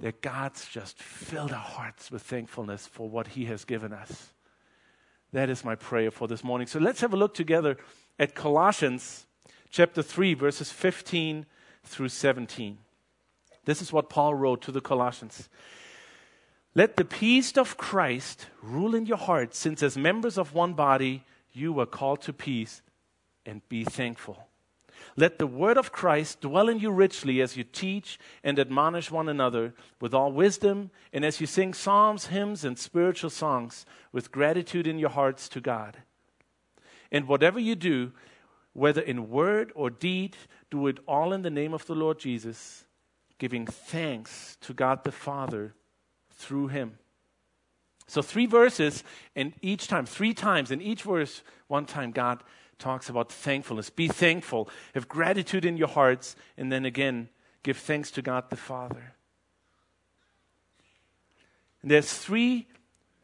that 0.01 0.21
God's 0.21 0.69
just 0.69 1.03
filled 1.03 1.53
our 1.53 1.57
hearts 1.57 2.11
with 2.11 2.21
thankfulness 2.21 2.87
for 2.87 3.09
what 3.09 3.29
he 3.29 3.47
has 3.47 3.65
given 3.65 3.91
us. 3.91 4.35
That 5.33 5.49
is 5.49 5.65
my 5.65 5.77
prayer 5.77 6.11
for 6.11 6.29
this 6.29 6.45
morning. 6.45 6.67
So 6.67 6.79
let's 6.79 7.01
have 7.01 7.15
a 7.15 7.17
look 7.17 7.33
together 7.33 7.79
at 8.19 8.35
Colossians 8.35 9.27
chapter 9.71 10.03
3 10.03 10.35
verses 10.35 10.71
15 10.71 11.47
through 11.85 12.11
17. 12.11 12.77
This 13.65 13.81
is 13.81 13.95
what 13.95 14.11
Paul 14.11 14.35
wrote 14.35 14.61
to 14.61 14.73
the 14.73 14.83
Colossians. 14.83 15.49
Let 16.77 16.97
the 16.97 17.05
peace 17.05 17.57
of 17.57 17.77
Christ 17.77 18.47
rule 18.61 18.97
in 18.97 19.07
your 19.07 19.19
hearts, 19.19 19.59
since 19.59 19.81
as 19.83 19.97
members 19.97 20.37
of 20.37 20.55
one 20.55 20.73
body 20.75 21.23
you 21.53 21.73
were 21.73 21.87
called 21.87 22.21
to 22.23 22.33
peace, 22.33 22.83
and 23.47 23.67
be 23.69 23.85
thankful. 23.85 24.49
Let 25.17 25.39
the 25.39 25.47
word 25.47 25.77
of 25.79 25.93
Christ 25.93 26.41
dwell 26.41 26.69
in 26.69 26.81
you 26.81 26.91
richly 26.91 27.41
as 27.41 27.57
you 27.57 27.63
teach 27.63 28.19
and 28.43 28.59
admonish 28.59 29.11
one 29.11 29.29
another 29.29 29.73
with 30.01 30.13
all 30.13 30.33
wisdom, 30.33 30.91
and 31.13 31.25
as 31.25 31.41
you 31.41 31.47
sing 31.47 31.75
psalms, 31.75 32.27
hymns, 32.27 32.65
and 32.65 32.77
spiritual 32.77 33.31
songs 33.31 33.87
with 34.11 34.33
gratitude 34.33 34.89
in 34.89 34.99
your 34.99 35.11
hearts 35.11 35.49
to 35.51 35.61
God. 35.61 35.99
And 37.13 37.29
whatever 37.29 37.61
you 37.61 37.77
do, 37.77 38.11
whether 38.73 39.01
in 39.01 39.31
word 39.31 39.71
or 39.77 39.91
deed, 39.91 40.37
do 40.73 40.89
it 40.89 40.99
all 41.07 41.33
in 41.33 41.43
the 41.43 41.51
name 41.51 41.73
of 41.73 41.87
the 41.87 41.95
Lord 41.95 42.19
Jesus, 42.19 42.85
giving 43.39 43.67
thanks 43.67 44.57
to 44.63 44.73
God 44.73 45.05
the 45.05 45.13
Father 45.13 45.75
through 46.35 46.69
him. 46.69 46.99
So, 48.07 48.21
three 48.21 48.47
verses, 48.47 49.03
and 49.35 49.55
each 49.63 49.89
time, 49.89 50.05
three 50.05 50.35
times, 50.35 50.71
in 50.71 50.83
each 50.83 51.03
verse, 51.03 51.43
one 51.69 51.87
time, 51.87 52.11
God 52.11 52.43
talks 52.79 53.09
about 53.09 53.33
thankfulness. 53.33 53.89
Be 53.89 54.09
thankful, 54.09 54.69
have 54.95 55.09
gratitude 55.09 55.65
in 55.65 55.77
your 55.77 55.89
hearts, 55.89 56.37
and 56.59 56.71
then 56.71 56.85
again, 56.85 57.29
give 57.63 57.79
thanks 57.79 58.11
to 58.13 58.23
God 58.23 58.51
the 58.51 58.57
Father. 58.57 59.15
And 61.83 61.91
there's 61.91 62.13
three 62.13 62.67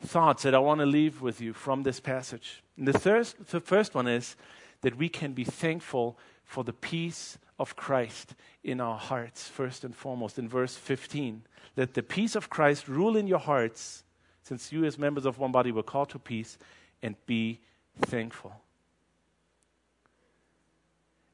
thoughts 0.03 0.43
that 0.45 0.55
I 0.55 0.59
want 0.59 0.81
to 0.81 0.87
leave 0.87 1.21
with 1.21 1.41
you 1.41 1.53
from 1.53 1.83
this 1.83 2.01
passage. 2.01 2.63
And 2.77 2.89
the, 2.89 2.99
first, 2.99 3.47
the 3.51 3.61
first 3.61 3.95
one 3.95 4.07
is 4.07 4.37
that 4.81 4.97
we 4.97 5.09
can 5.09 5.33
be 5.33 5.45
thankful 5.45 6.19
for 6.45 6.65
the 6.65 6.73
peace 6.73 7.39
of 7.61 7.77
Christ 7.77 8.35
in 8.65 8.81
our 8.81 8.99
hearts, 8.99 9.47
first 9.47 9.85
and 9.85 9.95
foremost. 9.95 10.39
In 10.39 10.49
verse 10.49 10.75
15, 10.75 11.43
let 11.77 11.95
the 11.95 12.03
peace 12.03 12.35
of 12.35 12.49
Christ 12.49 12.89
rule 12.89 13.17
in 13.17 13.27
your 13.27 13.39
hearts, 13.39 14.03
since 14.43 14.73
you, 14.73 14.85
as 14.87 14.99
members 14.99 15.27
of 15.27 15.39
one 15.39 15.53
body, 15.53 15.71
were 15.71 15.83
called 15.83 16.09
to 16.11 16.19
peace, 16.19 16.57
and 17.03 17.15
be 17.27 17.61
thankful. 18.01 18.53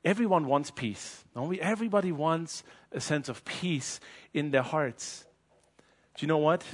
Everyone 0.05 0.47
wants 0.47 0.71
peace. 0.71 1.25
Everybody 1.61 2.13
wants 2.13 2.65
a 2.93 3.01
sense 3.01 3.29
of 3.29 3.45
peace 3.45 4.01
in 4.35 4.51
their 4.51 4.63
hearts. 4.63 5.25
Do 6.17 6.25
you 6.25 6.29
know 6.29 6.39
what? 6.39 6.65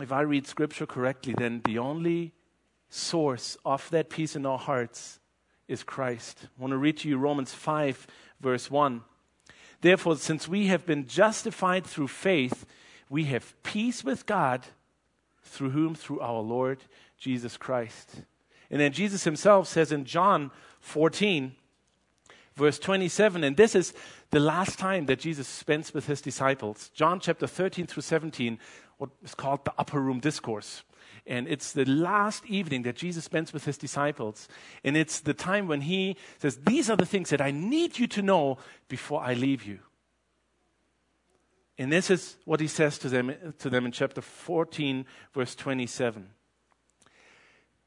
If 0.00 0.12
I 0.12 0.22
read 0.22 0.46
scripture 0.46 0.86
correctly, 0.86 1.34
then 1.36 1.60
the 1.64 1.78
only 1.78 2.32
source 2.88 3.56
of 3.64 3.88
that 3.90 4.10
peace 4.10 4.36
in 4.36 4.44
our 4.46 4.58
hearts 4.58 5.20
is 5.68 5.82
Christ. 5.82 6.38
I 6.42 6.60
want 6.60 6.72
to 6.72 6.76
read 6.76 6.98
to 6.98 7.08
you 7.08 7.18
Romans 7.18 7.54
5, 7.54 8.06
verse 8.40 8.70
1. 8.70 9.02
Therefore, 9.80 10.16
since 10.16 10.46
we 10.46 10.68
have 10.68 10.86
been 10.86 11.06
justified 11.06 11.84
through 11.84 12.08
faith, 12.08 12.66
we 13.08 13.24
have 13.24 13.60
peace 13.62 14.04
with 14.04 14.26
God 14.26 14.66
through 15.42 15.70
whom? 15.70 15.94
Through 15.94 16.20
our 16.20 16.40
Lord 16.40 16.84
Jesus 17.18 17.56
Christ. 17.56 18.22
And 18.70 18.80
then 18.80 18.92
Jesus 18.92 19.24
himself 19.24 19.68
says 19.68 19.92
in 19.92 20.04
John 20.04 20.50
14, 20.80 21.54
verse 22.56 22.78
27, 22.78 23.44
and 23.44 23.56
this 23.56 23.74
is 23.74 23.92
the 24.30 24.40
last 24.40 24.78
time 24.78 25.06
that 25.06 25.18
Jesus 25.18 25.46
spends 25.46 25.92
with 25.92 26.06
his 26.06 26.20
disciples. 26.20 26.90
John 26.94 27.20
chapter 27.20 27.46
13 27.46 27.86
through 27.86 28.02
17, 28.02 28.58
what 28.98 29.10
is 29.22 29.34
called 29.34 29.64
the 29.64 29.74
upper 29.76 30.00
room 30.00 30.20
discourse. 30.20 30.82
And 31.26 31.46
it's 31.46 31.72
the 31.72 31.84
last 31.84 32.44
evening 32.46 32.82
that 32.82 32.96
Jesus 32.96 33.24
spends 33.24 33.52
with 33.52 33.64
his 33.64 33.78
disciples. 33.78 34.48
And 34.82 34.96
it's 34.96 35.20
the 35.20 35.34
time 35.34 35.68
when 35.68 35.82
he 35.82 36.16
says, 36.38 36.58
These 36.66 36.90
are 36.90 36.96
the 36.96 37.06
things 37.06 37.30
that 37.30 37.40
I 37.40 37.52
need 37.52 37.98
you 37.98 38.06
to 38.08 38.22
know 38.22 38.58
before 38.88 39.22
I 39.22 39.34
leave 39.34 39.64
you. 39.64 39.78
And 41.78 41.92
this 41.92 42.10
is 42.10 42.36
what 42.44 42.60
he 42.60 42.66
says 42.66 42.98
to 42.98 43.08
them, 43.08 43.54
to 43.58 43.70
them 43.70 43.86
in 43.86 43.92
chapter 43.92 44.20
14, 44.20 45.06
verse 45.32 45.54
27. 45.54 46.28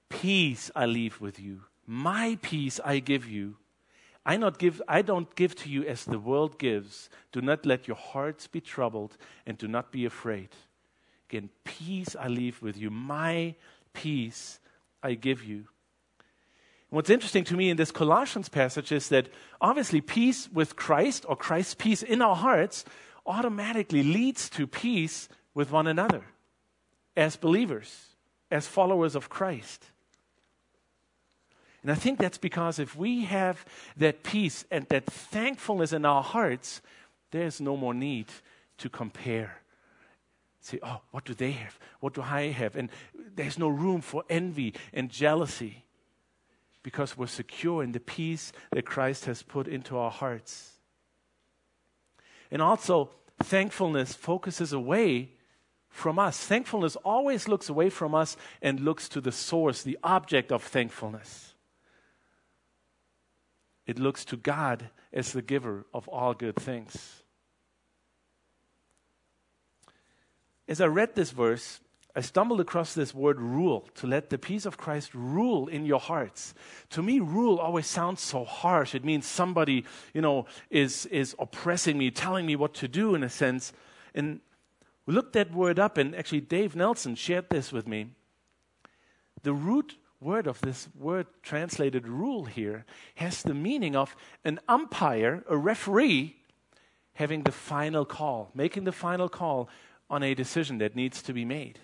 Peace 0.09 0.71
I 0.75 0.85
leave 0.85 1.19
with 1.19 1.39
you, 1.39 1.61
my 1.85 2.37
peace 2.41 2.79
I 2.83 2.99
give 2.99 3.27
you. 3.27 3.57
I, 4.27 4.37
not 4.37 4.57
give, 4.57 4.81
I 4.87 5.03
don't 5.03 5.33
give 5.35 5.55
to 5.57 5.69
you 5.69 5.83
as 5.83 6.03
the 6.03 6.17
world 6.17 6.57
gives. 6.57 7.11
Do 7.31 7.41
not 7.41 7.63
let 7.63 7.87
your 7.87 7.97
hearts 7.97 8.47
be 8.47 8.59
troubled, 8.59 9.17
and 9.45 9.55
do 9.55 9.67
not 9.67 9.91
be 9.91 10.03
afraid. 10.03 10.49
Again, 11.29 11.49
peace 11.63 12.15
I 12.19 12.27
leave 12.27 12.61
with 12.61 12.77
you. 12.77 12.89
My 12.89 13.55
peace 13.93 14.59
I 15.01 15.13
give 15.15 15.43
you. 15.43 15.65
What's 16.89 17.09
interesting 17.09 17.43
to 17.45 17.57
me 17.57 17.69
in 17.69 17.77
this 17.77 17.91
Colossians 17.91 18.47
passage 18.47 18.91
is 18.91 19.09
that 19.09 19.27
obviously 19.59 20.01
peace 20.01 20.47
with 20.51 20.75
Christ 20.75 21.25
or 21.27 21.35
Christ's 21.35 21.73
peace 21.73 22.03
in 22.03 22.21
our 22.21 22.35
hearts 22.35 22.85
automatically 23.25 24.03
leads 24.03 24.49
to 24.51 24.67
peace 24.67 25.27
with 25.53 25.71
one 25.71 25.87
another 25.87 26.23
as 27.17 27.35
believers, 27.35 28.05
as 28.51 28.67
followers 28.67 29.15
of 29.15 29.29
Christ. 29.29 29.85
And 31.81 31.91
I 31.91 31.95
think 31.95 32.19
that's 32.19 32.37
because 32.37 32.79
if 32.79 32.95
we 32.95 33.25
have 33.25 33.65
that 33.97 34.23
peace 34.23 34.65
and 34.71 34.87
that 34.89 35.05
thankfulness 35.05 35.91
in 35.91 36.05
our 36.05 36.23
hearts, 36.23 36.81
there's 37.31 37.59
no 37.59 37.75
more 37.75 37.93
need 37.93 38.27
to 38.77 38.89
compare 38.89 39.61
say, 40.65 40.79
oh, 40.81 41.01
what 41.11 41.25
do 41.25 41.33
they 41.33 41.51
have? 41.51 41.77
What 41.99 42.13
do 42.13 42.21
I 42.21 42.47
have? 42.47 42.75
And 42.75 42.89
there's 43.35 43.59
no 43.59 43.67
room 43.67 44.01
for 44.01 44.23
envy 44.29 44.73
and 44.93 45.09
jealousy 45.09 45.85
because 46.81 47.17
we're 47.17 47.27
secure 47.27 47.83
in 47.83 47.91
the 47.91 47.99
peace 47.99 48.51
that 48.71 48.85
Christ 48.85 49.25
has 49.25 49.43
put 49.43 49.67
into 49.67 49.97
our 49.97 50.11
hearts. 50.11 50.73
And 52.49 52.61
also, 52.61 53.11
thankfulness 53.43 54.13
focuses 54.13 54.73
away 54.73 55.31
from 55.89 56.17
us. 56.19 56.39
Thankfulness 56.39 56.95
always 56.97 57.47
looks 57.47 57.69
away 57.69 57.89
from 57.89 58.15
us 58.15 58.35
and 58.61 58.79
looks 58.79 59.07
to 59.09 59.21
the 59.21 59.31
source, 59.31 59.83
the 59.83 59.97
object 60.03 60.51
of 60.51 60.63
thankfulness. 60.63 61.53
It 63.85 63.99
looks 63.99 64.25
to 64.25 64.37
God 64.37 64.89
as 65.13 65.31
the 65.31 65.41
giver 65.41 65.85
of 65.93 66.07
all 66.07 66.33
good 66.33 66.55
things. 66.55 67.23
As 70.67 70.81
I 70.81 70.85
read 70.85 71.15
this 71.15 71.31
verse, 71.31 71.79
I 72.15 72.21
stumbled 72.21 72.61
across 72.61 72.93
this 72.93 73.13
word 73.13 73.41
rule, 73.41 73.89
to 73.95 74.07
let 74.07 74.29
the 74.29 74.37
peace 74.37 74.65
of 74.65 74.77
Christ 74.77 75.13
rule 75.13 75.67
in 75.67 75.85
your 75.85 75.99
hearts. 75.99 76.53
To 76.91 77.03
me, 77.03 77.19
rule 77.19 77.57
always 77.57 77.87
sounds 77.87 78.21
so 78.21 78.45
harsh. 78.45 78.95
It 78.95 79.03
means 79.03 79.25
somebody, 79.25 79.83
you 80.13 80.21
know, 80.21 80.45
is, 80.69 81.05
is 81.07 81.35
oppressing 81.39 81.97
me, 81.97 82.11
telling 82.11 82.45
me 82.45 82.55
what 82.55 82.73
to 82.75 82.87
do 82.87 83.15
in 83.15 83.23
a 83.23 83.29
sense. 83.29 83.73
And 84.13 84.39
we 85.05 85.13
looked 85.13 85.33
that 85.33 85.53
word 85.53 85.77
up, 85.77 85.97
and 85.97 86.15
actually, 86.15 86.41
Dave 86.41 86.73
Nelson 86.73 87.15
shared 87.15 87.49
this 87.49 87.73
with 87.73 87.85
me. 87.85 88.07
the 89.43 89.53
root 89.53 89.97
word 90.21 90.47
of 90.47 90.59
this 90.61 90.87
word 90.97 91.27
translated 91.43 92.07
rule 92.07 92.45
here 92.45 92.85
has 93.15 93.43
the 93.43 93.53
meaning 93.53 93.95
of 93.95 94.15
an 94.43 94.59
umpire, 94.67 95.43
a 95.47 95.55
referee, 95.55 96.35
having 97.13 97.43
the 97.43 97.51
final 97.51 98.05
call, 98.05 98.49
making 98.55 98.85
the 98.85 98.91
final 98.91 99.29
call 99.29 99.69
on 100.09 100.23
a 100.23 100.33
decision 100.33 100.77
that 100.79 100.95
needs 100.95 101.21
to 101.23 101.33
be 101.33 101.45
made. 101.45 101.79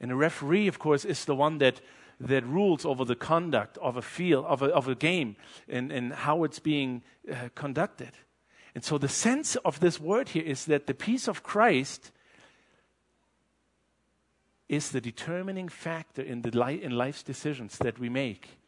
And 0.00 0.10
a 0.10 0.16
referee, 0.16 0.66
of 0.66 0.78
course, 0.78 1.04
is 1.04 1.24
the 1.24 1.34
one 1.34 1.58
that, 1.58 1.80
that 2.18 2.46
rules 2.46 2.84
over 2.84 3.04
the 3.04 3.14
conduct 3.16 3.78
of 3.78 3.96
a 3.96 4.02
field, 4.02 4.46
of 4.46 4.62
a, 4.62 4.66
of 4.66 4.88
a 4.88 4.94
game, 4.94 5.36
and, 5.68 5.92
and 5.92 6.12
how 6.12 6.44
it's 6.44 6.58
being 6.58 7.02
uh, 7.30 7.48
conducted. 7.54 8.12
And 8.74 8.84
so 8.84 8.98
the 8.98 9.08
sense 9.08 9.56
of 9.56 9.80
this 9.80 10.00
word 10.00 10.30
here 10.30 10.44
is 10.44 10.64
that 10.66 10.86
the 10.86 10.94
peace 10.94 11.28
of 11.28 11.42
Christ 11.42 12.12
is 14.68 14.90
the 14.90 15.00
determining 15.00 15.68
factor 15.68 16.22
in, 16.22 16.42
the 16.42 16.56
li- 16.56 16.82
in 16.82 16.92
life's 16.92 17.24
decisions 17.24 17.76
that 17.78 17.98
we 17.98 18.08
make. 18.08 18.58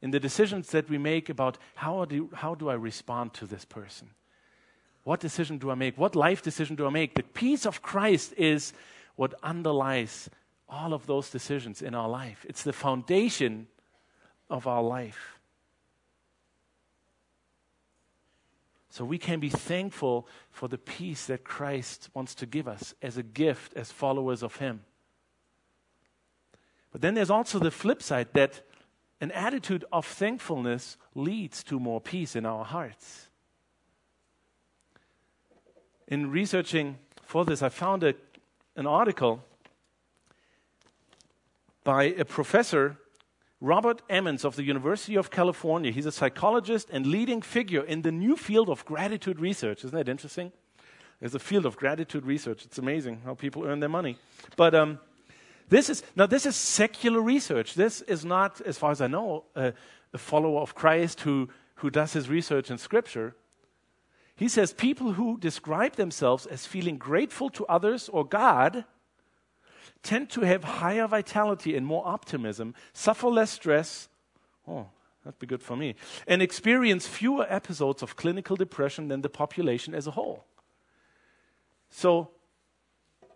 In 0.00 0.12
the 0.12 0.20
decisions 0.20 0.70
that 0.70 0.88
we 0.88 0.96
make 0.96 1.28
about 1.28 1.58
how 1.74 2.04
do, 2.04 2.30
how 2.32 2.54
do 2.54 2.70
I 2.70 2.74
respond 2.74 3.34
to 3.34 3.46
this 3.46 3.64
person? 3.64 4.10
What 5.04 5.20
decision 5.20 5.58
do 5.58 5.70
I 5.70 5.74
make? 5.74 5.96
What 5.96 6.14
life 6.14 6.42
decision 6.42 6.76
do 6.76 6.86
I 6.86 6.90
make? 6.90 7.14
The 7.14 7.22
peace 7.22 7.66
of 7.66 7.82
Christ 7.82 8.34
is 8.36 8.72
what 9.16 9.34
underlies 9.42 10.28
all 10.68 10.92
of 10.92 11.06
those 11.06 11.30
decisions 11.30 11.82
in 11.82 11.94
our 11.94 12.08
life. 12.08 12.44
It's 12.48 12.62
the 12.62 12.72
foundation 12.72 13.66
of 14.48 14.66
our 14.66 14.82
life. 14.82 15.38
So 18.90 19.04
we 19.04 19.18
can 19.18 19.40
be 19.40 19.48
thankful 19.48 20.26
for 20.50 20.68
the 20.68 20.78
peace 20.78 21.26
that 21.26 21.44
Christ 21.44 22.10
wants 22.12 22.34
to 22.36 22.46
give 22.46 22.66
us 22.66 22.92
as 23.00 23.16
a 23.16 23.22
gift 23.22 23.72
as 23.74 23.92
followers 23.92 24.42
of 24.42 24.56
Him. 24.56 24.82
But 26.92 27.00
then 27.00 27.14
there's 27.14 27.30
also 27.30 27.60
the 27.60 27.70
flip 27.70 28.02
side 28.02 28.28
that 28.34 28.62
an 29.20 29.30
attitude 29.30 29.84
of 29.92 30.04
thankfulness 30.04 30.96
leads 31.14 31.62
to 31.64 31.78
more 31.78 32.00
peace 32.00 32.34
in 32.34 32.44
our 32.44 32.64
hearts. 32.64 33.29
In 36.10 36.28
researching 36.32 36.98
for 37.22 37.44
this, 37.44 37.62
I 37.62 37.68
found 37.68 38.02
a, 38.02 38.14
an 38.74 38.86
article 38.86 39.44
by 41.84 42.04
a 42.04 42.24
professor, 42.24 42.96
Robert 43.60 44.02
Emmons 44.10 44.44
of 44.44 44.56
the 44.56 44.64
University 44.64 45.16
of 45.16 45.30
California. 45.30 45.92
He's 45.92 46.06
a 46.06 46.12
psychologist 46.12 46.88
and 46.90 47.06
leading 47.06 47.40
figure 47.40 47.84
in 47.84 48.02
the 48.02 48.10
new 48.10 48.36
field 48.36 48.68
of 48.68 48.84
gratitude 48.84 49.38
research. 49.38 49.84
Isn't 49.84 49.96
that 49.96 50.08
interesting? 50.08 50.50
There's 51.20 51.36
a 51.36 51.38
field 51.38 51.64
of 51.64 51.76
gratitude 51.76 52.26
research. 52.26 52.64
It's 52.64 52.78
amazing 52.78 53.22
how 53.24 53.34
people 53.34 53.64
earn 53.64 53.78
their 53.78 53.88
money. 53.88 54.16
But 54.56 54.74
um, 54.74 54.98
this 55.68 55.88
is 55.88 56.02
now 56.16 56.26
this 56.26 56.44
is 56.44 56.56
secular 56.56 57.20
research. 57.20 57.74
This 57.74 58.00
is 58.02 58.24
not, 58.24 58.60
as 58.62 58.78
far 58.78 58.90
as 58.90 59.00
I 59.00 59.06
know, 59.06 59.44
a, 59.54 59.74
a 60.12 60.18
follower 60.18 60.60
of 60.60 60.74
Christ 60.74 61.20
who, 61.20 61.50
who 61.76 61.90
does 61.90 62.14
his 62.14 62.28
research 62.28 62.68
in 62.68 62.78
Scripture. 62.78 63.36
He 64.40 64.48
says 64.48 64.72
people 64.72 65.12
who 65.12 65.36
describe 65.36 65.96
themselves 65.96 66.46
as 66.46 66.64
feeling 66.64 66.96
grateful 66.96 67.50
to 67.50 67.66
others 67.66 68.08
or 68.08 68.24
God 68.24 68.86
tend 70.02 70.30
to 70.30 70.40
have 70.40 70.64
higher 70.64 71.06
vitality 71.06 71.76
and 71.76 71.84
more 71.84 72.06
optimism, 72.06 72.74
suffer 72.94 73.28
less 73.28 73.50
stress. 73.50 74.08
Oh, 74.66 74.86
that'd 75.22 75.38
be 75.38 75.46
good 75.46 75.62
for 75.62 75.76
me. 75.76 75.94
And 76.26 76.40
experience 76.40 77.06
fewer 77.06 77.44
episodes 77.50 78.02
of 78.02 78.16
clinical 78.16 78.56
depression 78.56 79.08
than 79.08 79.20
the 79.20 79.28
population 79.28 79.94
as 79.94 80.06
a 80.06 80.12
whole. 80.12 80.46
So, 81.90 82.30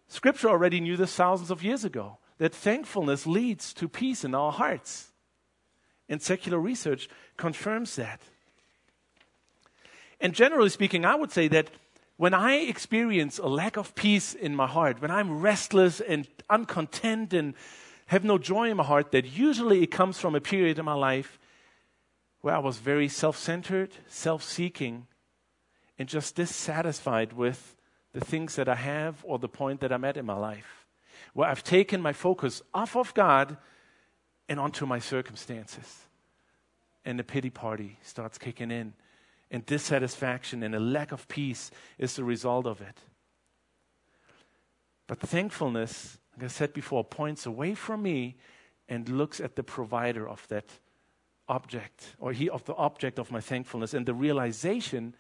Scripture 0.08 0.48
already 0.48 0.80
knew 0.80 0.96
this 0.96 1.14
thousands 1.14 1.50
of 1.50 1.62
years 1.62 1.84
ago 1.84 2.16
that 2.38 2.54
thankfulness 2.54 3.26
leads 3.26 3.74
to 3.74 3.90
peace 3.90 4.24
in 4.24 4.34
our 4.34 4.52
hearts. 4.52 5.12
And 6.08 6.22
secular 6.22 6.58
research 6.58 7.10
confirms 7.36 7.94
that. 7.96 8.22
And 10.24 10.34
generally 10.34 10.70
speaking, 10.70 11.04
I 11.04 11.14
would 11.14 11.30
say 11.30 11.48
that 11.48 11.68
when 12.16 12.32
I 12.32 12.54
experience 12.54 13.38
a 13.38 13.46
lack 13.46 13.76
of 13.76 13.94
peace 13.94 14.32
in 14.32 14.56
my 14.56 14.66
heart, 14.66 15.02
when 15.02 15.10
I'm 15.10 15.42
restless 15.42 16.00
and 16.00 16.26
uncontent 16.48 17.34
and 17.34 17.52
have 18.06 18.24
no 18.24 18.38
joy 18.38 18.70
in 18.70 18.78
my 18.78 18.84
heart, 18.84 19.12
that 19.12 19.26
usually 19.26 19.82
it 19.82 19.90
comes 19.90 20.18
from 20.18 20.34
a 20.34 20.40
period 20.40 20.78
in 20.78 20.86
my 20.86 20.94
life 20.94 21.38
where 22.40 22.56
I 22.56 22.58
was 22.58 22.78
very 22.78 23.06
self 23.06 23.36
centered, 23.36 23.90
self 24.08 24.42
seeking, 24.42 25.06
and 25.98 26.08
just 26.08 26.36
dissatisfied 26.36 27.34
with 27.34 27.76
the 28.14 28.20
things 28.20 28.56
that 28.56 28.68
I 28.68 28.76
have 28.76 29.22
or 29.24 29.38
the 29.38 29.48
point 29.48 29.80
that 29.80 29.92
I'm 29.92 30.04
at 30.04 30.16
in 30.16 30.24
my 30.24 30.38
life 30.38 30.86
where 31.34 31.50
I've 31.50 31.64
taken 31.64 32.00
my 32.00 32.14
focus 32.14 32.62
off 32.72 32.96
of 32.96 33.12
God 33.12 33.58
and 34.48 34.58
onto 34.58 34.86
my 34.86 35.00
circumstances. 35.00 36.06
And 37.04 37.18
the 37.18 37.24
pity 37.24 37.50
party 37.50 37.98
starts 38.02 38.38
kicking 38.38 38.70
in, 38.70 38.94
and 39.54 39.64
dissatisfaction 39.66 40.64
and 40.64 40.74
a 40.74 40.80
lack 40.80 41.12
of 41.12 41.28
peace 41.28 41.70
is 41.96 42.16
the 42.16 42.24
result 42.24 42.66
of 42.66 42.80
it. 42.80 42.98
But 45.06 45.20
thankfulness, 45.20 46.18
like 46.36 46.46
I 46.46 46.48
said 46.48 46.72
before, 46.72 47.04
points 47.04 47.46
away 47.46 47.76
from 47.76 48.02
me 48.02 48.34
and 48.88 49.08
looks 49.08 49.40
at 49.40 49.54
the 49.54 49.62
provider 49.62 50.28
of 50.28 50.44
that 50.48 50.64
object, 51.48 52.16
or 52.18 52.32
he 52.32 52.50
of 52.50 52.64
the 52.64 52.74
object 52.74 53.16
of 53.20 53.30
my 53.30 53.40
thankfulness, 53.40 53.94
and 53.94 54.04
the 54.06 54.14
realization 54.14 55.14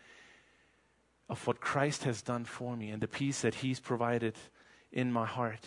of 1.28 1.46
what 1.46 1.60
Christ 1.60 2.02
has 2.02 2.20
done 2.20 2.44
for 2.44 2.76
me 2.76 2.90
and 2.90 3.00
the 3.00 3.06
peace 3.06 3.42
that 3.42 3.56
He's 3.56 3.78
provided 3.78 4.34
in 4.90 5.12
my 5.12 5.26
heart 5.26 5.64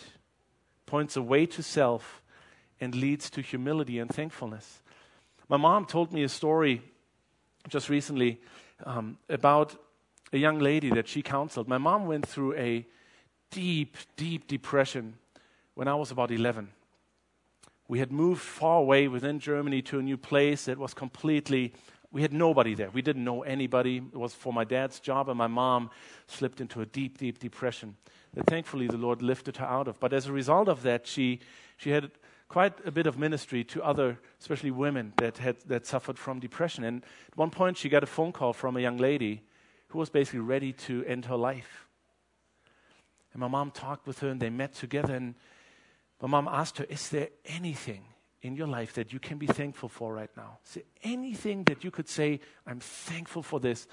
points 0.86 1.16
away 1.16 1.46
to 1.46 1.64
self 1.64 2.22
and 2.82 2.94
leads 2.94 3.30
to 3.30 3.42
humility 3.42 3.98
and 3.98 4.14
thankfulness. 4.14 4.84
My 5.48 5.58
mom 5.58 5.86
told 5.86 6.12
me 6.12 6.24
a 6.24 6.30
story 6.30 6.82
just 7.68 7.90
recently 7.90 8.40
um, 8.86 9.18
about 9.30 9.76
a 10.34 10.38
young 10.38 10.60
lady 10.60 10.90
that 10.92 11.08
she 11.08 11.22
counseled. 11.22 11.68
My 11.68 11.78
mom 11.78 12.06
went 12.06 12.26
through 12.26 12.56
a 12.56 12.86
deep, 13.52 13.96
deep 14.16 14.48
depression 14.48 15.16
when 15.74 15.88
I 15.88 15.96
was 15.96 16.12
about 16.12 16.32
11. 16.32 16.70
We 17.88 18.00
had 18.00 18.12
moved 18.12 18.42
far 18.42 18.80
away 18.80 19.08
within 19.08 19.40
Germany 19.40 19.82
to 19.84 20.00
a 20.00 20.02
new 20.02 20.18
place 20.18 20.66
that 20.66 20.78
was 20.78 20.94
completely, 20.94 21.74
we 22.12 22.22
had 22.22 22.34
nobody 22.34 22.76
there. 22.76 22.90
We 22.90 23.02
didn't 23.02 23.24
know 23.24 23.44
anybody. 23.44 23.98
It 23.98 24.18
was 24.18 24.34
for 24.34 24.52
my 24.52 24.66
dad's 24.66 25.00
job, 25.00 25.30
and 25.30 25.38
my 25.38 25.48
mom 25.48 25.90
slipped 26.28 26.60
into 26.60 26.82
a 26.82 26.86
deep, 26.86 27.18
deep 27.18 27.40
depression 27.40 27.96
that 28.34 28.46
thankfully 28.48 28.88
the 28.88 28.98
Lord 28.98 29.22
lifted 29.22 29.58
her 29.58 29.66
out 29.66 29.88
of. 29.88 30.00
But 30.00 30.12
as 30.12 30.28
a 30.28 30.34
result 30.34 30.68
of 30.68 30.84
that, 30.84 31.08
she, 31.08 31.40
she 31.78 31.92
had 31.92 32.12
quite 32.50 32.74
a 32.86 32.92
bit 32.92 33.08
of 33.08 33.18
ministry 33.18 33.64
to 33.66 33.84
other, 33.84 34.20
especially 34.40 34.72
women 34.72 35.14
that, 35.18 35.38
had, 35.38 35.58
that 35.68 35.86
suffered 35.86 36.18
from 36.18 36.40
depression. 36.40 36.84
And 36.84 37.04
at 37.04 37.38
one 37.38 37.50
point, 37.50 37.78
she 37.78 37.90
got 37.90 38.04
a 38.04 38.08
phone 38.08 38.32
call 38.32 38.54
from 38.54 38.78
a 38.78 38.80
young 38.80 38.98
lady 38.98 39.42
who 39.90 40.00
was 40.00 40.10
basically 40.10 40.40
ready 40.40 40.74
to 40.74 41.04
end 41.06 41.26
her 41.26 41.36
life. 41.36 41.88
And 43.34 43.42
my 43.42 43.48
mom 43.48 43.72
talked 43.72 44.08
with 44.08 44.20
her, 44.20 44.30
and 44.30 44.40
they 44.40 44.50
met 44.50 44.74
together. 44.74 45.14
And 45.16 45.36
my 46.22 46.28
mom 46.28 46.48
asked 46.48 46.78
her, 46.78 46.86
Is 46.86 47.10
there 47.10 47.30
anything 47.46 48.04
in 48.42 48.56
your 48.56 48.68
life 48.68 48.94
that 48.94 49.12
you 49.12 49.20
can 49.20 49.38
be 49.38 49.48
thankful 49.48 49.90
for 49.90 50.14
right 50.14 50.32
now? 50.38 50.60
Is 50.66 50.76
there 50.76 50.84
anything 51.04 51.64
that 51.66 51.84
you 51.84 51.92
could 51.92 52.08
say, 52.08 52.40
I'm 52.66 52.80
thankful 52.80 53.44
for 53.44 53.60
this? 53.60 53.88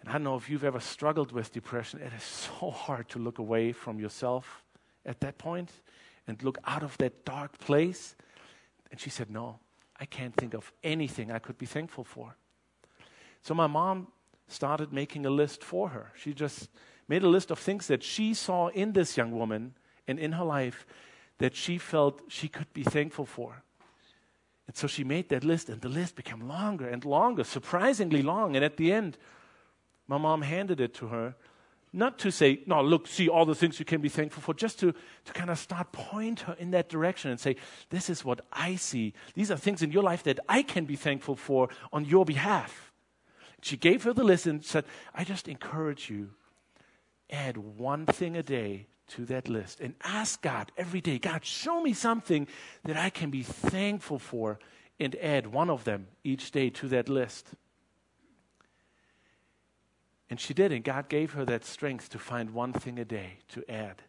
And 0.00 0.08
I 0.08 0.12
don't 0.12 0.24
know 0.24 0.36
if 0.36 0.50
you've 0.50 0.64
ever 0.64 0.80
struggled 0.80 1.32
with 1.32 1.52
depression. 1.52 2.00
It 2.00 2.12
is 2.12 2.22
so 2.22 2.70
hard 2.70 3.08
to 3.10 3.18
look 3.18 3.38
away 3.38 3.72
from 3.72 3.98
yourself 4.00 4.64
at 5.04 5.20
that 5.20 5.38
point 5.38 5.70
and 6.26 6.42
look 6.42 6.58
out 6.64 6.82
of 6.82 6.96
that 6.98 7.24
dark 7.24 7.58
place. 7.58 8.14
And 8.90 9.00
she 9.00 9.10
said, 9.10 9.30
No, 9.30 9.60
I 9.98 10.04
can't 10.04 10.34
think 10.34 10.54
of 10.54 10.72
anything 10.82 11.30
I 11.30 11.38
could 11.38 11.58
be 11.58 11.66
thankful 11.66 12.04
for. 12.04 12.36
So 13.42 13.54
my 13.54 13.66
mom 13.66 14.08
started 14.48 14.92
making 14.92 15.26
a 15.26 15.30
list 15.30 15.62
for 15.62 15.88
her. 15.90 16.12
She 16.16 16.32
just 16.32 16.68
made 17.08 17.22
a 17.22 17.28
list 17.28 17.50
of 17.50 17.58
things 17.58 17.86
that 17.86 18.02
she 18.02 18.34
saw 18.34 18.68
in 18.68 18.92
this 18.92 19.16
young 19.16 19.32
woman 19.32 19.74
and 20.08 20.18
in 20.18 20.32
her 20.32 20.44
life 20.44 20.86
that 21.38 21.54
she 21.54 21.78
felt 21.78 22.22
she 22.28 22.48
could 22.48 22.72
be 22.72 22.82
thankful 22.82 23.26
for. 23.26 23.62
And 24.66 24.76
so 24.76 24.86
she 24.86 25.04
made 25.04 25.28
that 25.28 25.44
list, 25.44 25.68
and 25.68 25.80
the 25.80 25.88
list 25.88 26.16
became 26.16 26.48
longer 26.48 26.88
and 26.88 27.04
longer, 27.04 27.44
surprisingly 27.44 28.22
long. 28.22 28.56
And 28.56 28.64
at 28.64 28.76
the 28.76 28.92
end, 28.92 29.16
my 30.08 30.18
mom 30.18 30.42
handed 30.42 30.80
it 30.80 30.94
to 30.94 31.08
her, 31.08 31.36
not 31.96 32.18
to 32.18 32.30
say, 32.30 32.60
no, 32.66 32.82
look, 32.82 33.06
see 33.06 33.28
all 33.28 33.46
the 33.46 33.54
things 33.54 33.78
you 33.78 33.86
can 33.86 34.02
be 34.02 34.10
thankful 34.10 34.42
for, 34.42 34.52
just 34.52 34.78
to, 34.80 34.92
to 35.24 35.32
kind 35.32 35.48
of 35.48 35.58
start 35.58 35.92
point 35.92 36.40
her 36.40 36.52
in 36.58 36.70
that 36.72 36.90
direction 36.90 37.30
and 37.30 37.40
say, 37.40 37.56
this 37.88 38.10
is 38.10 38.24
what 38.24 38.42
I 38.52 38.76
see. 38.76 39.14
These 39.34 39.50
are 39.50 39.56
things 39.56 39.82
in 39.82 39.90
your 39.90 40.02
life 40.02 40.22
that 40.24 40.38
I 40.48 40.62
can 40.62 40.84
be 40.84 40.94
thankful 40.94 41.36
for 41.36 41.70
on 41.92 42.04
your 42.04 42.26
behalf. 42.26 42.92
She 43.62 43.78
gave 43.78 44.04
her 44.04 44.12
the 44.12 44.24
list 44.24 44.46
and 44.46 44.62
said, 44.62 44.84
I 45.14 45.24
just 45.24 45.48
encourage 45.48 46.10
you, 46.10 46.30
add 47.30 47.56
one 47.56 48.04
thing 48.04 48.36
a 48.36 48.42
day 48.42 48.88
to 49.08 49.24
that 49.26 49.48
list 49.48 49.80
and 49.80 49.94
ask 50.04 50.42
God 50.42 50.70
every 50.76 51.00
day, 51.00 51.18
God, 51.18 51.44
show 51.44 51.80
me 51.80 51.94
something 51.94 52.46
that 52.84 52.96
I 52.96 53.08
can 53.08 53.30
be 53.30 53.42
thankful 53.42 54.18
for 54.18 54.58
and 55.00 55.14
add 55.16 55.46
one 55.46 55.70
of 55.70 55.84
them 55.84 56.08
each 56.24 56.50
day 56.50 56.68
to 56.70 56.88
that 56.88 57.08
list. 57.08 57.54
And 60.28 60.40
she 60.40 60.54
did, 60.54 60.72
and 60.72 60.82
God 60.82 61.08
gave 61.08 61.32
her 61.32 61.44
that 61.44 61.64
strength 61.64 62.08
to 62.10 62.18
find 62.18 62.50
one 62.50 62.72
thing 62.72 62.98
a 62.98 63.04
day 63.04 63.38
to 63.48 63.68
add 63.70 64.02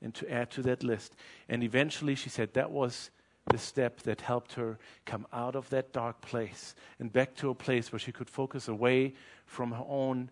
and 0.00 0.14
to 0.14 0.30
add 0.30 0.50
to 0.52 0.62
that 0.62 0.84
list. 0.84 1.16
And 1.48 1.62
eventually, 1.62 2.14
she 2.14 2.28
said 2.28 2.54
that 2.54 2.70
was 2.70 3.10
the 3.46 3.58
step 3.58 4.00
that 4.02 4.20
helped 4.20 4.54
her 4.54 4.78
come 5.04 5.26
out 5.32 5.54
of 5.56 5.68
that 5.70 5.92
dark 5.92 6.20
place 6.20 6.74
and 6.98 7.12
back 7.12 7.34
to 7.36 7.50
a 7.50 7.54
place 7.54 7.92
where 7.92 7.98
she 7.98 8.12
could 8.12 8.30
focus 8.30 8.68
away 8.68 9.14
from 9.46 9.72
her 9.72 9.84
own 9.86 10.30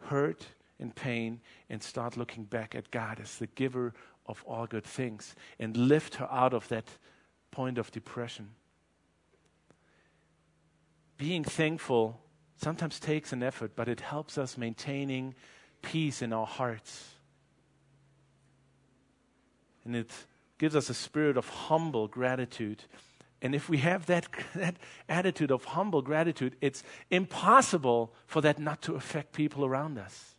hurt 0.00 0.46
and 0.78 0.94
pain 0.94 1.40
and 1.68 1.82
start 1.82 2.16
looking 2.16 2.44
back 2.44 2.74
at 2.74 2.90
God 2.90 3.20
as 3.20 3.36
the 3.36 3.46
giver 3.48 3.94
of 4.26 4.42
all 4.46 4.66
good 4.66 4.84
things 4.84 5.34
and 5.58 5.76
lift 5.76 6.16
her 6.16 6.30
out 6.30 6.52
of 6.52 6.68
that 6.68 6.86
point 7.50 7.78
of 7.78 7.90
depression. 7.90 8.50
Being 11.16 11.44
thankful 11.44 12.20
sometimes 12.60 13.00
takes 13.00 13.32
an 13.32 13.42
effort, 13.42 13.72
but 13.74 13.88
it 13.88 14.00
helps 14.00 14.36
us 14.36 14.58
maintaining 14.58 15.34
peace 15.82 16.20
in 16.20 16.32
our 16.32 16.46
hearts. 16.46 17.14
And 19.84 19.96
it 19.96 20.10
gives 20.58 20.76
us 20.76 20.90
a 20.90 20.94
spirit 20.94 21.38
of 21.38 21.48
humble 21.48 22.06
gratitude. 22.06 22.84
And 23.40 23.54
if 23.54 23.70
we 23.70 23.78
have 23.78 24.04
that, 24.06 24.26
that 24.54 24.76
attitude 25.08 25.50
of 25.50 25.64
humble 25.64 26.02
gratitude, 26.02 26.56
it's 26.60 26.82
impossible 27.10 28.12
for 28.26 28.42
that 28.42 28.58
not 28.58 28.82
to 28.82 28.94
affect 28.94 29.32
people 29.32 29.64
around 29.64 29.98
us. 29.98 30.34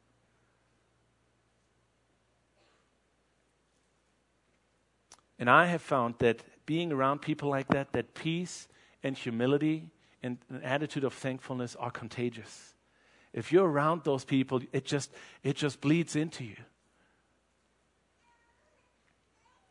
And 5.40 5.50
I 5.50 5.66
have 5.66 5.82
found 5.82 6.16
that 6.20 6.44
being 6.68 6.92
around 6.92 7.24
people 7.24 7.50
like 7.50 7.68
that, 7.70 7.94
that 7.94 8.14
peace 8.14 8.68
and 9.02 9.18
humility 9.18 9.90
and 10.24 10.38
an 10.50 10.62
attitude 10.64 11.04
of 11.04 11.14
thankfulness 11.14 11.76
are 11.76 11.92
contagious. 11.92 12.74
If 13.34 13.52
you're 13.52 13.68
around 13.68 14.04
those 14.04 14.26
people, 14.26 14.62
it 14.72 14.86
just, 14.86 15.12
it 15.44 15.56
just 15.56 15.82
bleeds 15.82 16.16
into 16.16 16.44
you. 16.44 16.58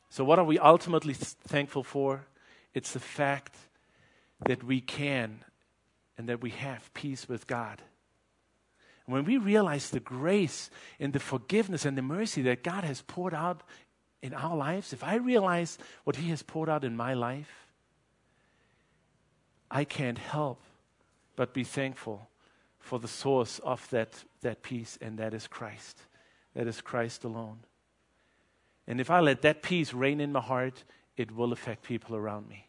So, 0.09 0.25
what 0.25 0.39
are 0.39 0.45
we 0.45 0.59
ultimately 0.59 1.15
thankful 1.15 1.85
for? 1.85 2.27
It's 2.75 2.93
the 2.93 3.01
fact 3.01 3.55
that 4.47 4.65
we 4.65 4.81
can 4.81 5.45
and 6.19 6.29
that 6.29 6.41
we 6.41 6.51
have 6.51 6.93
peace 6.95 7.29
with 7.29 7.47
God. 7.47 7.81
And 9.07 9.15
when 9.15 9.25
we 9.25 9.37
realize 9.37 9.91
the 9.91 10.01
grace 10.01 10.71
and 10.99 11.13
the 11.13 11.21
forgiveness 11.21 11.85
and 11.85 11.97
the 11.97 12.03
mercy 12.03 12.43
that 12.43 12.65
God 12.65 12.85
has 12.85 13.03
poured 13.03 13.35
out 13.35 13.63
in 14.21 14.35
our 14.35 14.57
lives, 14.57 14.93
if 14.93 15.05
I 15.05 15.17
realize 15.17 15.79
what 16.05 16.17
He 16.17 16.31
has 16.31 16.43
poured 16.43 16.69
out 16.69 16.85
in 16.85 16.97
my 16.97 17.15
life, 17.15 17.70
I 19.71 19.85
can't 19.85 20.19
help 20.19 20.61
but 21.37 21.55
be 21.55 21.65
thankful 21.65 22.29
for 22.79 22.99
the 22.99 23.09
source 23.09 23.61
of 23.61 23.89
that, 23.91 24.25
that 24.41 24.63
peace, 24.63 24.99
and 25.01 25.19
that 25.19 25.33
is 25.35 25.47
Christ. 25.47 26.01
That 26.55 26.67
is 26.67 26.81
Christ 26.81 27.25
alone. 27.25 27.61
And 28.87 29.01
if 29.01 29.11
I 29.11 29.21
let 29.21 29.43
that 29.43 29.63
peace 29.63 29.95
reign 29.95 30.21
in 30.21 30.33
my 30.33 30.41
heart, 30.41 30.85
it 31.17 31.31
will 31.31 31.53
affect 31.53 31.83
people 31.83 32.17
around 32.17 32.49
me. 32.49 32.67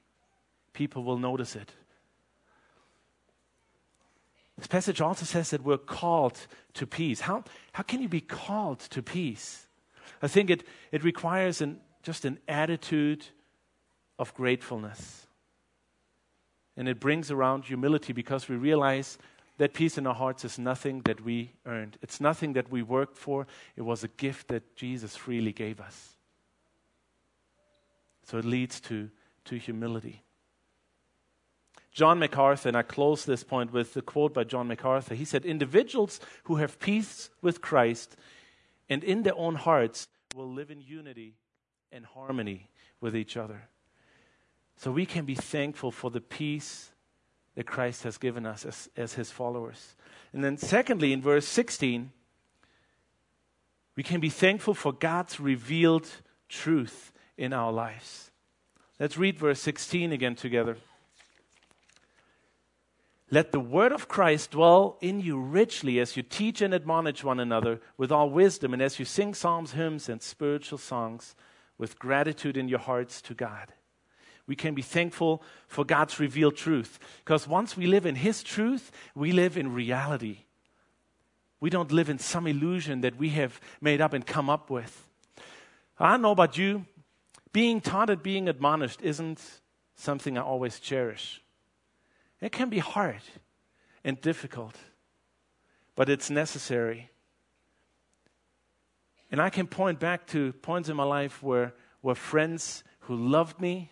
People 0.74 1.04
will 1.04 1.18
notice 1.18 1.56
it. 1.56 1.74
This 4.58 4.68
passage 4.68 5.02
also 5.02 5.26
says 5.26 5.50
that 5.50 5.64
we're 5.64 5.78
called 5.78 6.38
to 6.76 6.86
peace. 6.86 7.22
How, 7.22 7.44
how 7.74 7.82
can 7.82 8.02
you 8.02 8.08
be 8.08 8.22
called 8.22 8.80
to 8.92 9.02
peace? 9.02 9.66
I 10.22 10.28
think 10.28 10.52
it, 10.52 10.64
it 10.92 11.04
requires 11.04 11.62
an, 11.62 11.80
just 12.04 12.26
an 12.26 12.38
attitude 12.48 13.26
of 14.20 14.34
gratefulness. 14.36 15.21
And 16.78 16.88
it 16.88 17.00
brings 17.00 17.32
around 17.32 17.66
humility 17.66 18.14
because 18.14 18.48
we 18.48 18.56
realize 18.56 19.18
that 19.58 19.74
peace 19.74 19.98
in 19.98 20.08
our 20.08 20.16
hearts 20.16 20.46
is 20.46 20.58
nothing 20.58 21.02
that 21.02 21.22
we 21.22 21.52
earned. 21.66 21.98
It's 22.02 22.20
nothing 22.20 22.54
that 22.54 22.72
we 22.72 22.82
worked 22.82 23.18
for. 23.18 23.46
It 23.76 23.84
was 23.84 24.04
a 24.04 24.08
gift 24.08 24.48
that 24.48 24.76
Jesus 24.76 25.16
freely 25.16 25.52
gave 25.52 25.80
us. 25.80 26.16
So 28.24 28.38
it 28.38 28.46
leads 28.46 28.80
to, 28.82 29.10
to 29.46 29.56
humility. 29.58 30.24
John 31.92 32.20
MacArthur, 32.20 32.70
and 32.70 32.78
I 32.78 32.84
close 32.84 33.26
this 33.26 33.44
point 33.44 33.74
with 33.74 33.94
the 33.94 34.02
quote 34.02 34.34
by 34.34 34.46
John 34.46 34.68
MacArthur. 34.68 35.14
He 35.14 35.26
said, 35.26 35.46
Individuals 35.46 36.22
who 36.46 36.56
have 36.56 36.80
peace 36.80 37.30
with 37.42 37.62
Christ 37.62 38.16
and 38.90 39.04
in 39.04 39.24
their 39.24 39.36
own 39.36 39.56
hearts 39.56 40.08
will 40.36 40.52
live 40.52 40.72
in 40.72 40.82
unity 40.82 41.36
and 41.92 42.06
harmony 42.06 42.70
with 43.02 43.16
each 43.16 43.36
other. 43.36 43.70
So 44.78 44.92
we 44.92 45.06
can 45.06 45.26
be 45.26 45.36
thankful 45.36 45.92
for 45.92 46.10
the 46.10 46.22
peace 46.22 46.92
that 47.56 47.66
Christ 47.66 48.04
has 48.04 48.18
given 48.18 48.46
us 48.46 48.66
as, 48.66 48.90
as 48.96 49.14
his 49.14 49.32
followers. 49.32 49.96
And 50.34 50.44
then, 50.44 50.58
secondly, 50.58 51.14
in 51.14 51.22
verse 51.22 51.48
16, 51.48 52.12
we 53.96 54.04
can 54.04 54.20
be 54.20 54.30
thankful 54.30 54.74
for 54.74 54.94
God's 54.94 55.40
revealed 55.40 56.08
truth 56.48 57.12
in 57.38 57.54
our 57.54 57.72
lives. 57.72 58.32
Let's 59.00 59.18
read 59.18 59.38
verse 59.38 59.60
16 59.60 60.12
again 60.12 60.36
together. 60.36 60.78
Let 63.34 63.54
the 63.54 63.60
word 63.60 63.94
of 63.94 64.10
Christ 64.10 64.52
dwell 64.52 64.98
in 65.00 65.22
you 65.22 65.40
richly 65.40 66.00
as 66.00 66.18
you 66.18 66.24
teach 66.24 66.62
and 66.62 66.74
admonish 66.74 67.24
one 67.24 67.40
another 67.40 67.80
with 67.98 68.12
all 68.12 68.30
wisdom, 68.30 68.74
and 68.74 68.82
as 68.82 69.00
you 69.00 69.06
sing 69.06 69.34
psalms, 69.34 69.72
hymns, 69.72 70.10
and 70.10 70.22
spiritual 70.22 70.78
songs 70.78 71.34
with 71.78 71.98
gratitude 71.98 72.58
in 72.58 72.68
your 72.68 72.80
hearts 72.80 73.22
to 73.24 73.34
God. 73.34 73.74
We 74.48 74.56
can 74.56 74.74
be 74.74 74.82
thankful 74.82 75.44
for 75.68 75.86
God's 75.86 76.20
revealed 76.20 76.56
truth. 76.56 77.00
Because 77.24 77.48
once 77.48 77.78
we 77.78 77.86
live 77.86 78.06
in 78.06 78.16
His 78.16 78.44
truth, 78.44 78.92
we 79.16 79.32
live 79.32 79.58
in 79.58 79.74
reality. 79.74 80.46
We 81.60 81.70
don't 81.70 81.92
live 81.92 82.10
in 82.10 82.20
some 82.20 82.48
illusion 82.48 83.02
that 83.02 83.18
we 83.18 83.30
have 83.30 83.62
made 83.80 84.02
up 84.02 84.14
and 84.14 84.26
come 84.26 84.50
up 84.50 84.70
with. 84.70 85.08
I 86.00 86.18
know 86.18 86.32
about 86.32 86.58
you, 86.58 86.86
being 87.54 87.82
taught 87.82 88.10
and 88.10 88.22
being 88.22 88.50
admonished 88.50 89.02
isn't 89.02 89.40
something 89.96 90.38
I 90.38 90.42
always 90.42 90.80
cherish. 90.80 91.42
It 92.40 92.52
can 92.52 92.70
be 92.70 92.80
hard 92.80 93.22
and 94.04 94.20
difficult, 94.20 94.76
but 95.96 96.10
it's 96.10 96.32
necessary. 96.32 97.12
And 99.32 99.40
I 99.40 99.50
can 99.50 99.68
point 99.68 100.00
back 100.00 100.26
to 100.28 100.54
points 100.54 100.90
in 100.90 100.98
my 100.98 101.04
life 101.04 101.44
where, 101.44 101.74
where 102.02 102.16
friends 102.16 102.84
who 103.02 103.16
loved 103.16 103.62
me, 103.62 103.92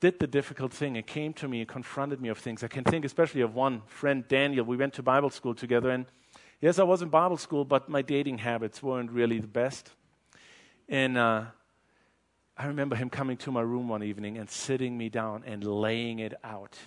did 0.00 0.18
the 0.18 0.26
difficult 0.26 0.72
thing 0.72 0.96
and 0.96 1.06
came 1.06 1.32
to 1.34 1.48
me 1.48 1.60
and 1.60 1.68
confronted 1.68 2.20
me 2.20 2.28
of 2.28 2.38
things. 2.38 2.62
I 2.62 2.68
can 2.68 2.84
think 2.84 3.04
especially 3.04 3.40
of 3.40 3.54
one 3.54 3.82
friend, 3.86 4.26
Daniel. 4.28 4.64
We 4.64 4.76
went 4.76 4.94
to 4.94 5.02
Bible 5.02 5.30
school 5.30 5.54
together, 5.54 5.90
and 5.90 6.06
yes, 6.60 6.78
I 6.78 6.84
was 6.84 7.02
in 7.02 7.08
Bible 7.08 7.36
school, 7.36 7.64
but 7.64 7.88
my 7.88 8.02
dating 8.02 8.38
habits 8.38 8.82
weren't 8.82 9.10
really 9.10 9.40
the 9.40 9.48
best. 9.48 9.90
And 10.88 11.18
uh, 11.18 11.44
I 12.56 12.66
remember 12.66 12.96
him 12.96 13.10
coming 13.10 13.36
to 13.38 13.52
my 13.52 13.60
room 13.60 13.88
one 13.88 14.02
evening 14.02 14.38
and 14.38 14.48
sitting 14.48 14.96
me 14.96 15.08
down 15.08 15.42
and 15.46 15.64
laying 15.64 16.20
it 16.20 16.34
out. 16.44 16.78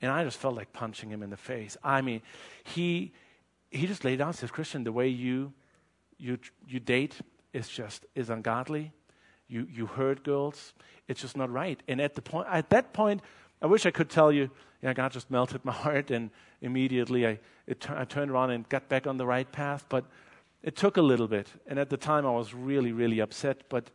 And 0.00 0.10
I 0.10 0.24
just 0.24 0.38
felt 0.38 0.56
like 0.56 0.72
punching 0.72 1.10
him 1.10 1.22
in 1.22 1.30
the 1.30 1.36
face. 1.36 1.76
I 1.84 2.00
mean, 2.00 2.22
he, 2.64 3.12
he 3.70 3.86
just 3.86 4.04
laid 4.04 4.20
out 4.20 4.34
says, 4.34 4.50
Christian, 4.50 4.84
the 4.84 4.90
way 4.90 5.08
you, 5.08 5.52
you, 6.18 6.38
you 6.66 6.80
date 6.80 7.14
is 7.52 7.68
just 7.68 8.06
is 8.14 8.30
ungodly 8.30 8.92
you, 9.52 9.68
you 9.70 9.86
hurt 9.86 10.24
girls. 10.24 10.72
It's 11.08 11.20
just 11.20 11.36
not 11.36 11.50
right. 11.50 11.80
And 11.86 12.00
at, 12.00 12.14
the 12.14 12.22
point, 12.22 12.48
at 12.50 12.70
that 12.70 12.92
point, 12.92 13.20
I 13.60 13.66
wish 13.66 13.84
I 13.84 13.90
could 13.90 14.08
tell 14.08 14.32
you, 14.32 14.50
yeah, 14.82 14.94
God 14.94 15.12
just 15.12 15.30
melted 15.30 15.64
my 15.64 15.72
heart, 15.84 16.10
and 16.10 16.30
immediately 16.60 17.26
I, 17.26 17.38
it, 17.66 17.88
I 17.90 18.04
turned 18.04 18.30
around 18.30 18.50
and 18.50 18.68
got 18.68 18.88
back 18.88 19.06
on 19.06 19.18
the 19.18 19.26
right 19.26 19.50
path. 19.50 19.84
But 19.88 20.06
it 20.62 20.74
took 20.74 20.96
a 20.96 21.02
little 21.02 21.28
bit. 21.28 21.48
And 21.66 21.78
at 21.78 21.90
the 21.90 21.96
time, 21.96 22.24
I 22.26 22.30
was 22.30 22.54
really, 22.54 22.92
really 22.92 23.20
upset. 23.20 23.68
But, 23.68 23.90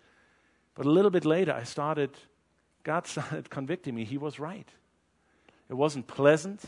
but 0.76 0.86
a 0.86 0.92
little 0.92 1.12
bit 1.12 1.26
later, 1.26 1.54
I 1.54 1.64
started, 1.64 2.12
God 2.84 3.08
started 3.08 3.50
convicting 3.50 3.96
me. 3.96 4.06
He 4.06 4.18
was 4.18 4.40
right. 4.40 4.70
It 5.70 5.74
wasn't 5.74 6.08
pleasant, 6.08 6.64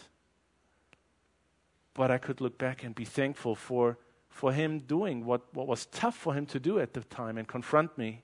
but 1.94 2.12
I 2.12 2.18
could 2.18 2.42
look 2.42 2.58
back 2.58 2.84
and 2.84 2.94
be 2.94 3.06
thankful 3.06 3.56
for, 3.56 3.98
for 4.30 4.52
Him 4.52 4.80
doing 4.80 5.26
what, 5.26 5.54
what 5.54 5.68
was 5.68 5.86
tough 5.86 6.16
for 6.16 6.34
Him 6.34 6.46
to 6.48 6.60
do 6.60 6.80
at 6.80 6.94
the 6.94 7.02
time 7.02 7.38
and 7.38 7.48
confront 7.48 7.98
me. 7.98 8.24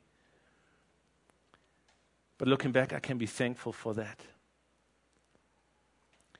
But 2.37 2.47
looking 2.47 2.71
back, 2.71 2.93
I 2.93 2.99
can 2.99 3.17
be 3.17 3.25
thankful 3.25 3.71
for 3.71 3.93
that. 3.93 4.19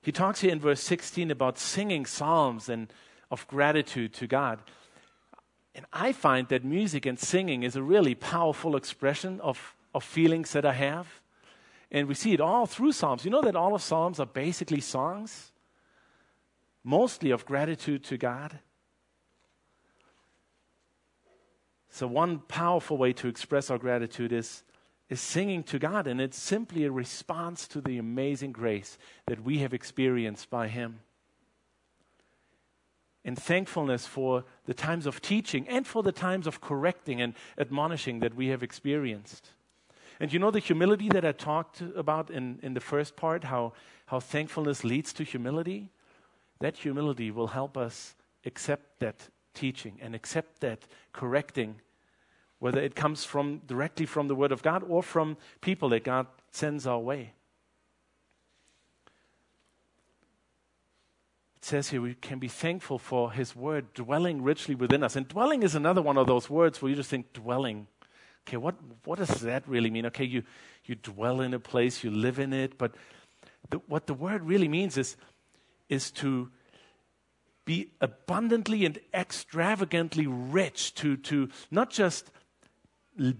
He 0.02 0.12
talks 0.12 0.42
here 0.42 0.52
in 0.52 0.60
verse 0.60 0.82
16 0.82 1.32
about 1.32 1.58
singing 1.58 2.06
psalms 2.06 2.70
and 2.70 2.92
of 3.32 3.48
gratitude 3.48 4.14
to 4.14 4.28
God. 4.28 4.60
And 5.74 5.86
I 5.92 6.14
find 6.14 6.48
that 6.50 6.64
music 6.64 7.06
and 7.06 7.20
singing 7.20 7.64
is 7.64 7.76
a 7.76 7.84
really 7.84 8.16
powerful 8.16 8.76
expression 8.76 9.42
of, 9.42 9.76
of 9.94 10.04
feelings 10.04 10.52
that 10.54 10.66
I 10.66 10.74
have. 10.74 11.08
And 11.92 12.08
we 12.08 12.14
see 12.14 12.34
it 12.34 12.42
all 12.42 12.66
through 12.66 12.92
Psalms. 12.94 13.26
You 13.26 13.32
know 13.32 13.42
that 13.42 13.56
all 13.56 13.76
of 13.76 13.82
Psalms 13.82 14.20
are 14.20 14.26
basically 14.26 14.82
songs, 14.82 15.52
mostly 16.84 17.32
of 17.32 17.46
gratitude 17.46 18.04
to 18.06 18.18
God. 18.18 18.60
So, 21.90 22.08
one 22.08 22.40
powerful 22.40 22.98
way 22.98 23.14
to 23.14 23.28
express 23.28 23.70
our 23.70 23.78
gratitude 23.78 24.34
is 24.34 24.64
is 25.10 25.22
singing 25.22 25.64
to 25.64 25.80
God, 25.80 26.08
and 26.08 26.20
it's 26.20 26.38
simply 26.38 26.84
a 26.84 26.92
response 26.92 27.68
to 27.68 27.82
the 27.82 27.98
amazing 27.98 28.52
grace 28.52 28.98
that 29.28 29.44
we 29.44 29.60
have 29.60 29.74
experienced 29.74 30.50
by 30.50 30.68
Him. 30.68 31.02
and 33.26 33.38
thankfulness 33.38 34.06
for 34.06 34.46
the 34.68 34.74
times 34.74 35.08
of 35.08 35.20
teaching 35.20 35.68
and 35.68 35.86
for 35.88 36.04
the 36.04 36.12
times 36.12 36.46
of 36.46 36.62
correcting 36.62 37.20
and 37.20 37.34
admonishing 37.58 38.20
that 38.20 38.36
we 38.36 38.48
have 38.48 38.62
experienced. 38.62 39.50
And 40.20 40.32
you 40.32 40.40
know 40.40 40.52
the 40.52 40.60
humility 40.60 41.10
that 41.10 41.26
I 41.26 41.32
talked 41.32 41.82
about 41.82 42.30
in, 42.30 42.60
in 42.62 42.76
the 42.76 42.80
first 42.80 43.16
part, 43.16 43.44
how, 43.44 43.74
how 44.06 44.20
thankfulness 44.20 44.84
leads 44.84 45.12
to 45.14 45.24
humility? 45.24 45.90
That 46.60 46.78
humility 46.78 47.32
will 47.32 47.48
help 47.48 47.76
us 47.76 48.16
accept 48.46 49.00
that 49.00 49.28
teaching 49.56 49.98
and 50.02 50.14
accept 50.14 50.62
that 50.62 50.88
correcting, 51.12 51.82
whether 52.66 52.82
it 52.82 52.96
comes 52.96 53.24
from 53.24 53.62
directly 53.68 54.08
from 54.08 54.28
the 54.28 54.34
Word 54.34 54.52
of 54.52 54.64
God 54.64 54.82
or 54.88 55.04
from 55.04 55.38
people 55.62 55.90
that 55.90 56.04
God 56.04 56.26
sends 56.50 56.88
our 56.88 56.98
way. 56.98 57.32
It 61.58 61.66
says 61.66 61.90
here 61.90 62.02
we 62.02 62.16
can 62.16 62.40
be 62.40 62.48
thankful 62.48 62.98
for 62.98 63.32
His 63.32 63.56
Word 63.56 63.94
dwelling 63.94 64.42
richly 64.42 64.74
within 64.74 65.04
us. 65.04 65.16
And 65.16 65.28
dwelling 65.28 65.62
is 65.62 65.76
another 65.76 66.02
one 66.02 66.18
of 66.18 66.26
those 66.26 66.50
words 66.50 66.82
where 66.82 66.90
you 66.90 66.96
just 66.96 67.12
think 67.12 67.34
dwelling. 67.34 67.86
Okay, 68.48 68.58
what, 68.58 68.74
what 69.04 69.20
does 69.20 69.42
that 69.42 69.62
really 69.68 69.92
mean? 69.92 70.08
Okay, 70.08 70.26
you, 70.26 70.42
you 70.86 70.96
dwell 70.96 71.42
in 71.42 71.54
a 71.54 71.60
place, 71.60 72.04
you 72.04 72.10
live 72.10 72.40
in 72.40 72.52
it, 72.52 72.80
but 72.80 72.96
the, 73.70 73.78
what 73.86 74.08
the 74.08 74.16
word 74.16 74.42
really 74.42 74.68
means 74.68 74.98
is, 74.98 75.18
is 75.88 76.10
to 76.14 76.50
be 77.64 77.92
abundantly 78.02 78.86
and 78.86 78.98
extravagantly 79.14 80.26
rich, 80.26 80.96
to, 80.96 81.16
to 81.18 81.50
not 81.70 81.92
just 81.92 82.32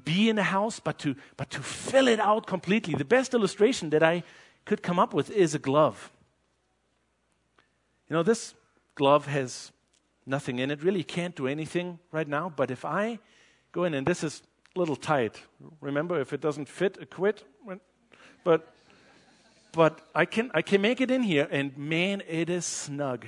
be 0.04 0.30
in 0.30 0.38
a 0.38 0.44
house, 0.44 0.80
but 0.80 1.00
to, 1.00 1.16
but 1.38 1.50
to 1.52 1.62
fill 1.62 2.08
it 2.08 2.20
out 2.20 2.48
completely. 2.48 2.94
The 2.94 3.06
best 3.06 3.34
illustration 3.34 3.90
that 3.90 4.04
I 4.04 4.24
could 4.64 4.82
come 4.82 5.00
up 5.00 5.14
with 5.14 5.30
is 5.30 5.54
a 5.54 5.60
glove. 5.60 6.12
You 8.10 8.16
know, 8.16 8.24
this 8.24 8.54
glove 8.96 9.28
has 9.28 9.72
nothing 10.26 10.60
in 10.60 10.72
it, 10.72 10.82
really 10.84 11.04
can't 11.04 11.36
do 11.36 11.48
anything 11.48 12.00
right 12.12 12.28
now, 12.28 12.52
but 12.56 12.72
if 12.72 12.86
I 12.86 13.20
go 13.72 13.84
in, 13.84 13.94
and 13.94 14.08
this 14.08 14.24
is 14.24 14.42
a 14.76 14.80
little 14.80 14.96
tight, 14.96 15.42
remember, 15.82 16.20
if 16.20 16.34
it 16.34 16.42
doesn't 16.42 16.68
fit, 16.68 17.10
quit. 17.10 17.44
But, 18.44 18.74
but 19.72 20.02
I, 20.14 20.26
can, 20.26 20.52
I 20.54 20.62
can 20.62 20.82
make 20.82 21.02
it 21.02 21.12
in 21.12 21.24
here, 21.24 21.48
and 21.52 21.76
man, 21.78 22.22
it 22.28 22.50
is 22.50 22.66
snug. 22.66 23.28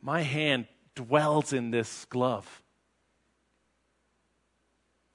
My 0.00 0.22
hand 0.22 0.66
dwells 0.94 1.52
in 1.52 1.70
this 1.70 2.06
glove. 2.06 2.62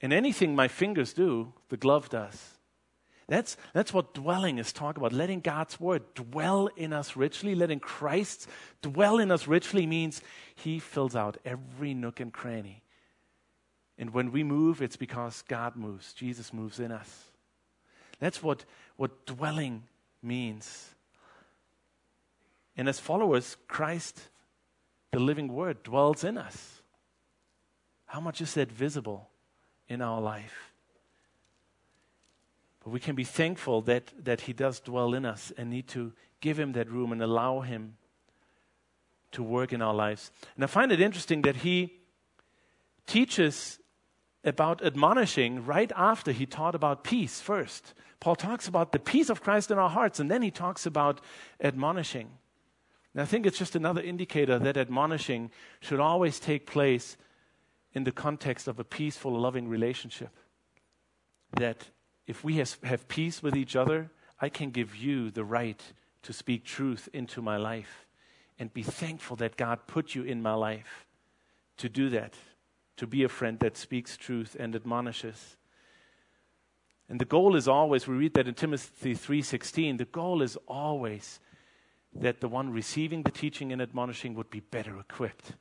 And 0.02 0.12
anything 0.12 0.54
my 0.54 0.68
fingers 0.68 1.12
do, 1.12 1.52
the 1.68 1.76
glove 1.76 2.10
does. 2.10 2.58
That's, 3.28 3.56
that's 3.72 3.94
what 3.94 4.12
dwelling 4.12 4.58
is 4.58 4.72
talking 4.72 5.00
about. 5.00 5.12
Letting 5.12 5.40
God's 5.40 5.80
word 5.80 6.02
dwell 6.14 6.68
in 6.76 6.92
us 6.92 7.16
richly, 7.16 7.54
letting 7.54 7.80
Christ 7.80 8.48
dwell 8.82 9.18
in 9.18 9.30
us 9.30 9.46
richly 9.46 9.86
means 9.86 10.20
He 10.56 10.80
fills 10.80 11.14
out 11.14 11.38
every 11.44 11.94
nook 11.94 12.20
and 12.20 12.32
cranny. 12.32 12.82
And 13.96 14.12
when 14.12 14.32
we 14.32 14.42
move, 14.42 14.82
it's 14.82 14.96
because 14.96 15.42
God 15.46 15.76
moves, 15.76 16.12
Jesus 16.12 16.52
moves 16.52 16.80
in 16.80 16.90
us. 16.90 17.30
That's 18.18 18.42
what, 18.42 18.64
what 18.96 19.24
dwelling 19.24 19.84
means. 20.20 20.94
And 22.76 22.88
as 22.88 22.98
followers, 22.98 23.56
Christ 23.68 24.28
the 25.12 25.20
living 25.20 25.48
word 25.48 25.82
dwells 25.82 26.24
in 26.24 26.38
us. 26.38 26.80
How 28.06 28.20
much 28.20 28.40
is 28.40 28.54
that 28.54 28.72
visible 28.72 29.28
in 29.88 30.02
our 30.02 30.20
life? 30.20 30.72
But 32.82 32.90
we 32.90 33.00
can 33.00 33.14
be 33.14 33.24
thankful 33.24 33.82
that, 33.82 34.12
that 34.24 34.42
He 34.42 34.52
does 34.52 34.80
dwell 34.80 35.14
in 35.14 35.24
us 35.24 35.52
and 35.56 35.70
need 35.70 35.88
to 35.88 36.12
give 36.40 36.58
Him 36.58 36.72
that 36.72 36.90
room 36.90 37.12
and 37.12 37.22
allow 37.22 37.60
Him 37.60 37.96
to 39.32 39.42
work 39.42 39.72
in 39.72 39.80
our 39.80 39.94
lives. 39.94 40.30
And 40.56 40.64
I 40.64 40.66
find 40.66 40.92
it 40.92 41.00
interesting 41.00 41.42
that 41.42 41.56
He 41.56 41.94
teaches 43.06 43.78
about 44.44 44.84
admonishing 44.84 45.64
right 45.64 45.92
after 45.94 46.32
He 46.32 46.46
taught 46.46 46.74
about 46.74 47.04
peace 47.04 47.40
first. 47.40 47.94
Paul 48.22 48.36
talks 48.36 48.68
about 48.68 48.92
the 48.92 49.00
peace 49.00 49.30
of 49.30 49.42
Christ 49.42 49.72
in 49.72 49.78
our 49.78 49.90
hearts, 49.90 50.20
and 50.20 50.30
then 50.30 50.42
he 50.42 50.52
talks 50.52 50.86
about 50.86 51.20
admonishing. 51.60 52.30
And 53.12 53.20
I 53.20 53.24
think 53.24 53.46
it's 53.46 53.58
just 53.58 53.74
another 53.74 54.00
indicator 54.00 54.60
that 54.60 54.76
admonishing 54.76 55.50
should 55.80 55.98
always 55.98 56.38
take 56.38 56.64
place 56.64 57.16
in 57.94 58.04
the 58.04 58.12
context 58.12 58.68
of 58.68 58.78
a 58.78 58.84
peaceful, 58.84 59.38
loving 59.38 59.68
relationship. 59.68 60.30
That 61.52 61.88
if 62.26 62.42
we 62.42 62.56
has, 62.56 62.78
have 62.82 63.08
peace 63.08 63.42
with 63.42 63.56
each 63.56 63.76
other, 63.76 64.10
I 64.40 64.48
can 64.48 64.70
give 64.70 64.96
you 64.96 65.30
the 65.30 65.44
right 65.44 65.80
to 66.22 66.32
speak 66.32 66.64
truth 66.64 67.08
into 67.12 67.42
my 67.42 67.56
life 67.56 68.06
and 68.58 68.72
be 68.72 68.82
thankful 68.82 69.36
that 69.36 69.56
God 69.56 69.86
put 69.86 70.14
you 70.14 70.22
in 70.22 70.40
my 70.40 70.54
life 70.54 71.06
to 71.78 71.88
do 71.88 72.08
that, 72.10 72.34
to 72.96 73.06
be 73.06 73.24
a 73.24 73.28
friend 73.28 73.58
that 73.60 73.76
speaks 73.76 74.16
truth 74.16 74.56
and 74.58 74.74
admonishes. 74.74 75.56
And 77.08 77.20
the 77.20 77.24
goal 77.24 77.56
is 77.56 77.68
always, 77.68 78.06
we 78.06 78.16
read 78.16 78.34
that 78.34 78.48
in 78.48 78.54
Timothy 78.54 79.14
3:16, 79.14 79.98
the 79.98 80.04
goal 80.04 80.42
is 80.42 80.56
always 80.68 81.40
that 82.14 82.40
the 82.40 82.48
one 82.48 82.72
receiving 82.72 83.22
the 83.22 83.30
teaching 83.30 83.72
and 83.72 83.82
admonishing 83.82 84.34
would 84.34 84.50
be 84.50 84.60
better 84.60 84.98
equipped. 84.98 85.52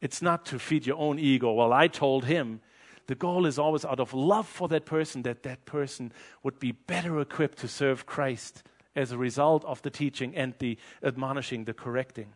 It's 0.00 0.22
not 0.22 0.46
to 0.46 0.58
feed 0.58 0.86
your 0.86 0.98
own 0.98 1.18
ego. 1.18 1.52
Well, 1.52 1.72
I 1.72 1.88
told 1.88 2.24
him. 2.24 2.60
The 3.06 3.14
goal 3.14 3.46
is 3.46 3.58
always 3.58 3.86
out 3.86 4.00
of 4.00 4.12
love 4.12 4.46
for 4.46 4.68
that 4.68 4.84
person 4.84 5.22
that 5.22 5.42
that 5.42 5.64
person 5.64 6.12
would 6.42 6.60
be 6.60 6.72
better 6.72 7.18
equipped 7.20 7.58
to 7.58 7.68
serve 7.68 8.04
Christ 8.04 8.62
as 8.94 9.12
a 9.12 9.18
result 9.18 9.64
of 9.64 9.80
the 9.80 9.90
teaching 9.90 10.36
and 10.36 10.54
the 10.58 10.76
admonishing, 11.02 11.64
the 11.64 11.72
correcting. 11.72 12.34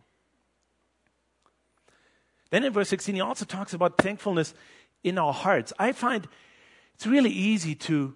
Then 2.49 2.65
in 2.65 2.73
verse 2.73 2.89
16, 2.89 3.15
he 3.15 3.21
also 3.21 3.45
talks 3.45 3.75
about 3.75 3.99
thankfulness 3.99 4.55
in 5.05 5.19
our 5.19 5.33
hearts. 5.35 5.73
I 5.79 5.93
find 5.93 6.27
it's 6.95 7.07
really 7.07 7.31
easy 7.31 7.75
to 7.75 8.15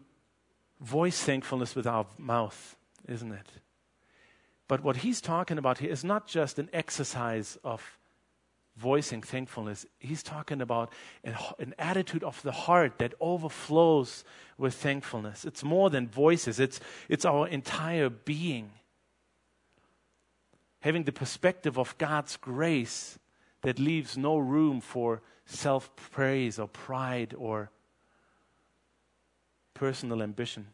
voice 0.80 1.22
thankfulness 1.22 1.74
with 1.74 1.86
our 1.86 2.06
mouth, 2.16 2.76
isn't 3.06 3.32
it? 3.32 3.48
But 4.68 4.82
what 4.82 4.98
he's 4.98 5.20
talking 5.20 5.58
about 5.58 5.78
here 5.78 5.90
is 5.90 6.04
not 6.04 6.26
just 6.26 6.58
an 6.58 6.70
exercise 6.72 7.58
of 7.64 7.98
voicing 8.76 9.22
thankfulness. 9.22 9.86
He's 9.98 10.22
talking 10.22 10.60
about 10.60 10.92
an, 11.24 11.74
attitude 11.78 12.22
of 12.22 12.40
the 12.42 12.52
heart 12.52 12.98
that 12.98 13.14
overflows 13.20 14.24
with 14.58 14.74
thankfulness. 14.74 15.44
It's 15.44 15.64
more 15.64 15.90
than 15.90 16.08
voices, 16.08 16.60
it's, 16.60 16.80
it's 17.08 17.24
our 17.24 17.48
entire 17.48 18.10
being. 18.10 18.70
Having 20.80 21.04
the 21.04 21.12
perspective 21.12 21.78
of 21.78 21.96
God's 21.98 22.36
grace 22.36 23.18
that 23.62 23.78
leaves 23.78 24.16
no 24.16 24.36
room 24.36 24.80
for 24.80 25.22
self 25.46 25.94
praise 25.96 26.58
or 26.58 26.68
pride 26.68 27.34
or 27.36 27.70
personal 29.74 30.22
ambition. 30.22 30.68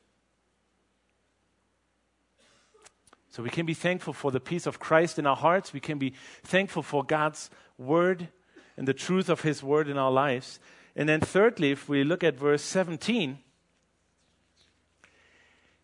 So 3.33 3.43
we 3.43 3.49
can 3.49 3.65
be 3.65 3.73
thankful 3.73 4.13
for 4.13 4.31
the 4.31 4.41
peace 4.41 4.67
of 4.67 4.79
Christ 4.79 5.19
in 5.19 5.27
our 5.27 5.37
hearts. 5.37 5.73
We 5.73 5.81
can 5.81 5.97
be 5.97 6.13
thankful 6.45 6.83
for 6.83 7.03
God's 7.03 7.49
word 7.79 8.29
and 8.77 8.87
the 8.87 8.93
truth 8.93 9.31
of 9.31 9.41
his 9.41 9.63
word 9.63 9.89
in 9.89 9.97
our 9.97 10.11
lives. 10.11 10.61
And 10.95 11.09
then, 11.09 11.23
thirdly, 11.23 11.71
if 11.71 11.89
we 11.89 12.05
look 12.05 12.23
at 12.23 12.37
verse 12.37 12.63
17, 12.63 13.39
it 15.03 15.09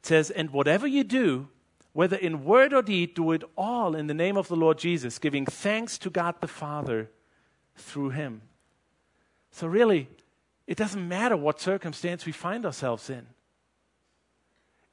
says, 0.02 0.30
And 0.30 0.50
whatever 0.50 0.86
you 0.86 1.02
do, 1.04 1.48
whether 1.94 2.16
in 2.16 2.44
word 2.44 2.74
or 2.74 2.82
deed, 2.82 3.14
do 3.14 3.32
it 3.32 3.42
all 3.56 3.94
in 3.94 4.08
the 4.08 4.14
name 4.14 4.36
of 4.36 4.48
the 4.48 4.56
Lord 4.56 4.76
Jesus, 4.76 5.18
giving 5.18 5.46
thanks 5.46 5.96
to 5.98 6.10
God 6.10 6.34
the 6.42 6.48
Father 6.48 7.10
through 7.76 8.10
him. 8.10 8.42
So, 9.52 9.66
really, 9.66 10.10
it 10.66 10.76
doesn't 10.76 11.08
matter 11.08 11.36
what 11.36 11.62
circumstance 11.62 12.26
we 12.26 12.32
find 12.32 12.66
ourselves 12.66 13.08
in 13.08 13.26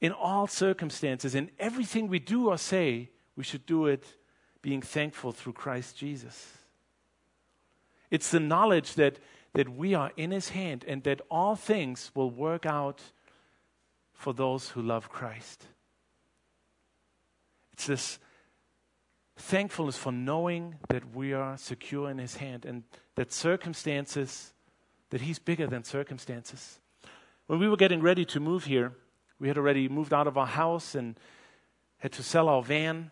in 0.00 0.12
all 0.12 0.46
circumstances, 0.46 1.34
in 1.34 1.50
everything 1.58 2.08
we 2.08 2.18
do 2.18 2.48
or 2.48 2.58
say, 2.58 3.10
we 3.36 3.44
should 3.44 3.66
do 3.66 3.86
it 3.86 4.04
being 4.62 4.82
thankful 4.82 5.32
through 5.32 5.52
Christ 5.52 5.96
Jesus. 5.96 6.52
It's 8.10 8.30
the 8.30 8.40
knowledge 8.40 8.94
that, 8.94 9.18
that 9.54 9.68
we 9.68 9.94
are 9.94 10.12
in 10.16 10.30
His 10.30 10.50
hand 10.50 10.84
and 10.86 11.02
that 11.04 11.20
all 11.30 11.56
things 11.56 12.10
will 12.14 12.30
work 12.30 12.66
out 12.66 13.00
for 14.12 14.32
those 14.32 14.70
who 14.70 14.82
love 14.82 15.08
Christ. 15.08 15.64
It's 17.72 17.86
this 17.86 18.18
thankfulness 19.36 19.98
for 19.98 20.12
knowing 20.12 20.76
that 20.88 21.14
we 21.14 21.32
are 21.32 21.58
secure 21.58 22.10
in 22.10 22.18
His 22.18 22.36
hand 22.36 22.64
and 22.64 22.84
that 23.16 23.32
circumstances, 23.32 24.52
that 25.10 25.20
He's 25.20 25.38
bigger 25.38 25.66
than 25.66 25.84
circumstances. 25.84 26.80
When 27.46 27.58
we 27.58 27.68
were 27.68 27.76
getting 27.76 28.00
ready 28.00 28.24
to 28.26 28.40
move 28.40 28.64
here, 28.64 28.92
we 29.38 29.48
had 29.48 29.58
already 29.58 29.88
moved 29.88 30.12
out 30.14 30.26
of 30.26 30.38
our 30.38 30.46
house 30.46 30.94
and 30.94 31.18
had 31.98 32.12
to 32.12 32.22
sell 32.22 32.48
our 32.48 32.62
van. 32.62 33.10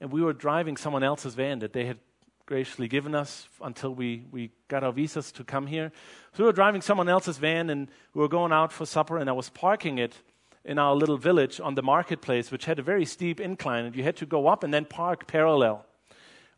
And 0.00 0.12
we 0.12 0.22
were 0.22 0.32
driving 0.32 0.76
someone 0.76 1.02
else's 1.02 1.34
van 1.34 1.58
that 1.60 1.72
they 1.72 1.86
had 1.86 1.98
graciously 2.46 2.88
given 2.88 3.14
us 3.14 3.46
until 3.60 3.94
we, 3.94 4.24
we 4.30 4.50
got 4.68 4.82
our 4.82 4.92
visas 4.92 5.30
to 5.32 5.44
come 5.44 5.66
here. 5.66 5.92
So 6.32 6.44
we 6.44 6.46
were 6.46 6.52
driving 6.52 6.80
someone 6.80 7.08
else's 7.08 7.36
van 7.36 7.68
and 7.68 7.88
we 8.14 8.22
were 8.22 8.28
going 8.28 8.52
out 8.52 8.72
for 8.72 8.86
supper, 8.86 9.18
and 9.18 9.28
I 9.28 9.34
was 9.34 9.50
parking 9.50 9.98
it 9.98 10.16
in 10.64 10.78
our 10.78 10.94
little 10.94 11.18
village 11.18 11.60
on 11.60 11.74
the 11.74 11.82
marketplace, 11.82 12.50
which 12.50 12.64
had 12.64 12.78
a 12.78 12.82
very 12.82 13.04
steep 13.04 13.38
incline, 13.38 13.84
and 13.84 13.94
you 13.94 14.02
had 14.02 14.16
to 14.16 14.26
go 14.26 14.46
up 14.46 14.64
and 14.64 14.72
then 14.72 14.86
park 14.86 15.26
parallel 15.26 15.84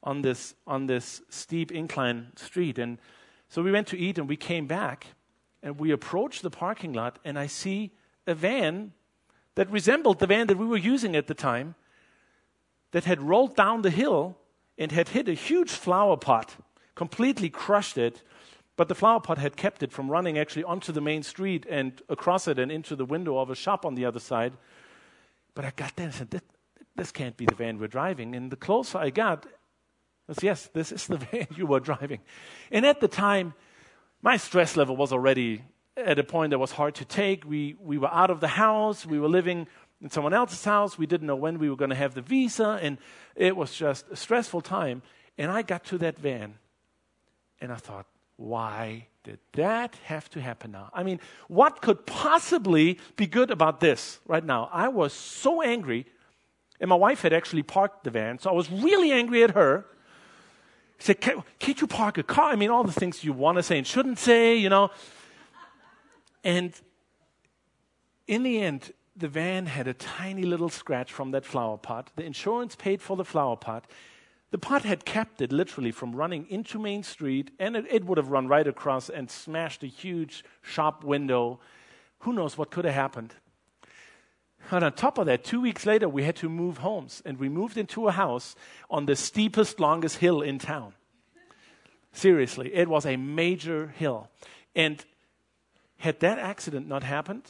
on 0.03 0.23
this, 0.23 0.55
on 0.67 0.87
this 0.87 1.23
steep 1.29 1.73
incline 1.73 2.29
street. 2.37 2.79
And 2.79 2.99
so 3.49 3.63
we 3.63 3.73
went 3.73 3.89
to 3.89 3.99
eat 3.99 4.17
and 4.19 4.29
we 4.29 4.37
came 4.37 4.67
back 4.67 5.09
and 5.63 5.79
we 5.79 5.91
approached 5.91 6.43
the 6.43 6.51
parking 6.51 6.93
lot 6.93 7.19
and 7.25 7.39
I 7.39 7.47
see 7.47 7.91
a 8.31 8.35
van 8.35 8.93
that 9.57 9.71
resembled 9.71 10.19
the 10.19 10.27
van 10.27 10.47
that 10.47 10.59
we 10.59 10.67
were 10.67 10.77
using 10.77 11.17
at 11.17 11.27
the 11.27 11.35
time 11.35 11.75
that 12.93 13.05
had 13.05 13.21
rolled 13.21 13.57
down 13.57 13.83
the 13.83 13.91
hill 13.91 14.37
and 14.79 14.93
had 14.93 15.09
hit 15.09 15.29
a 15.29 15.35
huge 15.35 15.71
flower 15.71 16.17
pot, 16.17 16.57
completely 16.95 17.51
crushed 17.51 17.99
it. 17.99 18.23
But 18.77 18.89
the 18.89 18.95
flower 18.95 19.21
pot 19.21 19.39
had 19.39 19.57
kept 19.57 19.83
it 19.83 19.93
from 19.93 20.11
running 20.11 20.39
actually 20.39 20.65
onto 20.65 20.93
the 20.93 21.03
main 21.03 21.23
street 21.23 21.67
and 21.69 22.01
across 22.09 22.49
it 22.49 22.59
and 22.59 22.73
into 22.73 22.97
the 22.97 23.05
window 23.05 23.39
of 23.39 23.51
a 23.51 23.55
shop 23.55 23.85
on 23.85 23.95
the 23.95 24.07
other 24.07 24.21
side. 24.21 24.55
But 25.55 25.67
I 25.67 25.73
got 25.77 25.97
there 25.97 26.07
and 26.07 26.15
said, 26.15 26.41
This 26.97 27.13
can't 27.13 27.37
be 27.37 27.45
the 27.45 27.55
van 27.55 27.79
we're 27.79 27.89
driving. 27.89 28.35
And 28.35 28.51
the 28.51 28.57
closer 28.57 28.99
I 28.99 29.11
got, 29.11 29.47
I 30.29 30.33
said, 30.33 30.45
Yes, 30.45 30.71
this 30.73 30.93
is 30.93 31.07
the 31.07 31.19
van 31.31 31.49
you 31.55 31.67
were 31.67 31.81
driving. 31.81 32.21
And 32.71 32.87
at 32.87 33.01
the 33.01 33.09
time, 33.09 33.53
my 34.23 34.39
stress 34.39 34.77
level 34.77 34.97
was 34.97 35.13
already 35.13 35.63
at 36.05 36.19
a 36.19 36.25
point 36.25 36.51
that 36.51 36.59
was 36.59 36.73
hard 36.73 36.95
to 36.97 37.05
take. 37.05 37.45
We, 37.45 37.77
we 37.81 37.99
were 37.99 38.13
out 38.13 38.31
of 38.31 38.41
the 38.41 38.49
house, 38.49 39.07
we 39.07 39.19
were 39.19 39.29
living 39.29 39.67
in 40.03 40.11
someone 40.11 40.33
else's 40.33 40.65
house, 40.65 40.97
we 40.97 41.07
didn't 41.07 41.27
know 41.27 41.37
when 41.37 41.59
we 41.59 41.69
were 41.69 41.77
going 41.77 41.91
to 41.91 41.97
have 41.97 42.15
the 42.15 42.23
visa, 42.23 42.79
and 42.83 42.99
it 43.37 43.55
was 43.57 43.75
just 43.75 44.07
a 44.11 44.17
stressful 44.17 44.63
time. 44.63 45.03
And 45.37 45.51
I 45.51 45.63
got 45.63 45.85
to 45.87 45.99
that 45.99 46.19
van, 46.19 46.55
and 47.61 47.71
I 47.71 47.77
thought, 47.77 48.07
why 48.37 49.09
did 49.25 49.39
that 49.53 49.95
have 50.05 50.31
to 50.31 50.41
happen 50.41 50.73
now? 50.73 50.91
I 50.95 51.03
mean, 51.03 51.21
what 51.49 51.83
could 51.83 52.07
possibly 52.07 52.99
be 53.17 53.27
good 53.27 53.51
about 53.51 53.81
this 53.81 54.21
right 54.27 54.45
now? 54.45 54.71
I 54.73 54.89
was 54.89 55.13
so 55.13 55.61
angry, 55.61 56.07
and 56.81 56.89
my 56.89 56.97
wife 56.97 57.21
had 57.21 57.35
actually 57.35 57.63
parked 57.63 58.05
the 58.05 58.11
van, 58.11 58.39
so 58.39 58.49
I 58.49 58.55
was 58.55 58.71
really 58.71 59.13
angry 59.13 59.43
at 59.45 59.51
her. 59.51 59.85
He 60.97 61.05
said, 61.05 61.21
can't, 61.21 61.43
can't 61.59 61.81
you 61.81 61.87
park 61.87 62.17
a 62.17 62.23
car? 62.23 62.53
I 62.53 62.57
mean, 62.57 62.71
all 62.71 62.85
the 62.85 62.93
things 62.93 63.23
you 63.23 63.35
want 63.35 63.57
to 63.57 63.63
say 63.63 63.77
and 63.77 63.87
shouldn't 63.87 64.19
say, 64.19 64.57
you 64.57 64.71
know. 64.71 64.91
And 66.45 66.73
in 68.27 68.43
the 68.43 68.61
end, 68.61 68.93
the 69.17 69.29
van 69.29 69.67
had 69.67 69.87
a 69.87 69.95
tiny 69.95 70.43
little 70.43 70.69
scratch 70.69 71.13
from 71.13 71.33
that 71.33 71.45
flower 71.45 71.77
pot. 71.77 72.11
The 72.17 72.25
insurance 72.25 72.75
paid 72.77 73.03
for 73.03 73.17
the 73.17 73.25
flower 73.25 73.57
pot. 73.57 73.87
The 74.51 74.59
pot 74.59 74.83
had 74.83 75.05
kept 75.05 75.41
it 75.41 75.53
literally 75.53 75.93
from 75.93 76.17
running 76.17 76.47
into 76.49 76.79
Main 76.79 77.03
Street, 77.03 77.51
and 77.59 77.77
it, 77.77 77.87
it 77.89 78.05
would 78.05 78.19
have 78.19 78.31
run 78.31 78.49
right 78.49 78.67
across 78.67 79.09
and 79.09 79.31
smashed 79.31 79.83
a 79.83 79.87
huge 79.87 80.45
shop 80.63 81.05
window. 81.05 81.61
Who 82.21 82.33
knows 82.33 82.59
what 82.59 82.71
could 82.71 82.85
have 82.85 82.95
happened? 82.95 83.35
And 84.71 84.85
on 84.85 84.93
top 84.93 85.19
of 85.19 85.27
that, 85.27 85.45
two 85.45 85.61
weeks 85.61 85.87
later, 85.87 86.09
we 86.09 86.25
had 86.25 86.37
to 86.37 86.49
move 86.49 86.79
homes, 86.79 87.23
and 87.25 87.39
we 87.39 87.49
moved 87.49 87.77
into 87.77 88.09
a 88.09 88.13
house 88.13 88.55
on 88.91 89.07
the 89.07 89.17
steepest, 89.17 89.81
longest 89.81 90.19
hill 90.19 90.41
in 90.41 90.59
town. 90.59 90.95
Seriously, 92.13 92.75
it 92.75 92.89
was 92.89 93.07
a 93.07 93.17
major 93.17 93.89
hill. 93.89 94.29
And 94.75 95.05
had 96.01 96.21
that 96.21 96.39
accident 96.39 96.89
not 96.89 97.03
happened, 97.03 97.45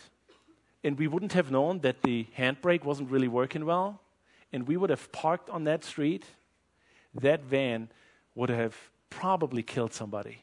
and 0.82 0.98
we 0.98 1.06
wouldn't 1.06 1.34
have 1.34 1.52
known 1.52 1.80
that 1.80 2.02
the 2.02 2.26
handbrake 2.36 2.84
wasn't 2.84 3.08
really 3.08 3.28
working 3.28 3.64
well, 3.64 4.00
and 4.52 4.66
we 4.66 4.76
would 4.76 4.90
have 4.90 5.10
parked 5.12 5.48
on 5.50 5.64
that 5.64 5.84
street, 5.84 6.24
that 7.14 7.44
van 7.44 7.88
would 8.34 8.50
have 8.50 8.76
probably 9.08 9.62
killed 9.62 9.92
somebody. 9.92 10.42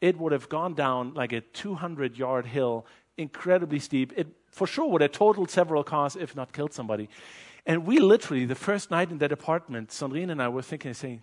It 0.00 0.16
would 0.16 0.30
have 0.30 0.48
gone 0.48 0.74
down 0.74 1.14
like 1.14 1.32
a 1.32 1.40
200 1.40 2.16
yard 2.16 2.46
hill, 2.46 2.86
incredibly 3.16 3.80
steep. 3.80 4.12
It 4.16 4.28
for 4.50 4.68
sure 4.68 4.88
would 4.88 5.00
have 5.02 5.12
totaled 5.12 5.50
several 5.50 5.82
cars, 5.82 6.14
if 6.14 6.36
not 6.36 6.52
killed 6.52 6.72
somebody. 6.72 7.08
And 7.66 7.84
we 7.84 7.98
literally, 7.98 8.44
the 8.44 8.54
first 8.54 8.92
night 8.92 9.10
in 9.10 9.18
that 9.18 9.32
apartment, 9.32 9.88
Sandrine 9.88 10.30
and 10.30 10.40
I 10.40 10.48
were 10.48 10.62
thinking 10.62 10.90
and 10.90 10.96
saying, 10.96 11.22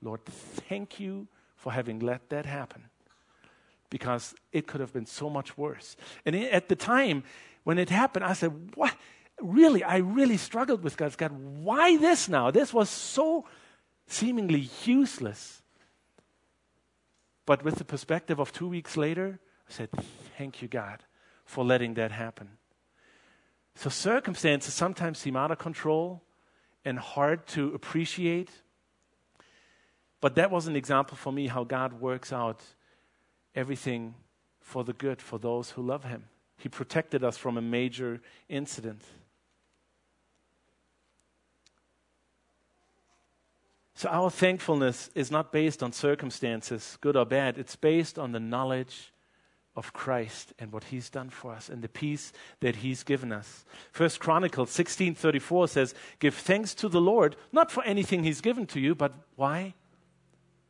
Lord, 0.00 0.24
thank 0.24 0.98
you 0.98 1.26
for 1.54 1.72
having 1.72 1.98
let 1.98 2.30
that 2.30 2.46
happen 2.46 2.84
because 3.90 4.34
it 4.52 4.66
could 4.66 4.80
have 4.80 4.92
been 4.92 5.06
so 5.06 5.28
much 5.28 5.58
worse. 5.58 5.96
And 6.24 6.34
at 6.36 6.68
the 6.68 6.76
time 6.76 7.24
when 7.64 7.78
it 7.78 7.90
happened, 7.90 8.24
I 8.24 8.32
said, 8.32 8.72
What? 8.74 8.96
Really, 9.42 9.82
I 9.82 9.98
really 9.98 10.36
struggled 10.36 10.82
with 10.82 10.96
God. 10.96 11.16
God, 11.16 11.32
why 11.32 11.96
this 11.96 12.28
now? 12.28 12.50
This 12.50 12.72
was 12.72 12.90
so 12.90 13.46
seemingly 14.06 14.68
useless. 14.84 15.62
But 17.46 17.64
with 17.64 17.76
the 17.76 17.84
perspective 17.84 18.38
of 18.38 18.52
two 18.52 18.68
weeks 18.68 18.96
later, 18.96 19.40
I 19.68 19.72
said, 19.72 19.90
Thank 20.38 20.62
you, 20.62 20.68
God, 20.68 21.02
for 21.44 21.64
letting 21.64 21.94
that 21.94 22.12
happen. 22.12 22.50
So 23.74 23.90
circumstances 23.90 24.74
sometimes 24.74 25.18
seem 25.18 25.36
out 25.36 25.50
of 25.50 25.58
control 25.58 26.22
and 26.84 26.98
hard 26.98 27.46
to 27.48 27.74
appreciate. 27.74 28.50
But 30.20 30.34
that 30.34 30.50
was 30.50 30.66
an 30.66 30.76
example 30.76 31.16
for 31.16 31.32
me 31.32 31.46
how 31.46 31.64
God 31.64 31.94
works 31.94 32.32
out 32.32 32.62
everything 33.54 34.14
for 34.60 34.84
the 34.84 34.92
good 34.92 35.20
for 35.20 35.38
those 35.38 35.70
who 35.70 35.82
love 35.82 36.04
Him. 36.04 36.24
He 36.56 36.68
protected 36.68 37.24
us 37.24 37.36
from 37.36 37.56
a 37.56 37.62
major 37.62 38.20
incident. 38.48 39.02
So, 43.94 44.08
our 44.08 44.30
thankfulness 44.30 45.10
is 45.14 45.30
not 45.30 45.52
based 45.52 45.82
on 45.82 45.92
circumstances, 45.92 46.96
good 47.00 47.16
or 47.16 47.26
bad. 47.26 47.58
It's 47.58 47.76
based 47.76 48.18
on 48.18 48.32
the 48.32 48.40
knowledge 48.40 49.12
of 49.76 49.92
Christ 49.92 50.52
and 50.58 50.72
what 50.72 50.84
He's 50.84 51.10
done 51.10 51.30
for 51.30 51.52
us 51.52 51.68
and 51.68 51.82
the 51.82 51.88
peace 51.88 52.32
that 52.60 52.76
He's 52.76 53.02
given 53.02 53.32
us. 53.32 53.64
First 53.92 54.20
Chronicles 54.20 54.70
16:34 54.70 55.68
says, 55.68 55.94
"Give 56.18 56.34
thanks 56.34 56.74
to 56.76 56.88
the 56.88 57.00
Lord, 57.00 57.36
not 57.52 57.70
for 57.70 57.82
anything 57.84 58.24
He's 58.24 58.40
given 58.40 58.66
to 58.68 58.80
you, 58.80 58.94
but 58.94 59.12
why? 59.36 59.74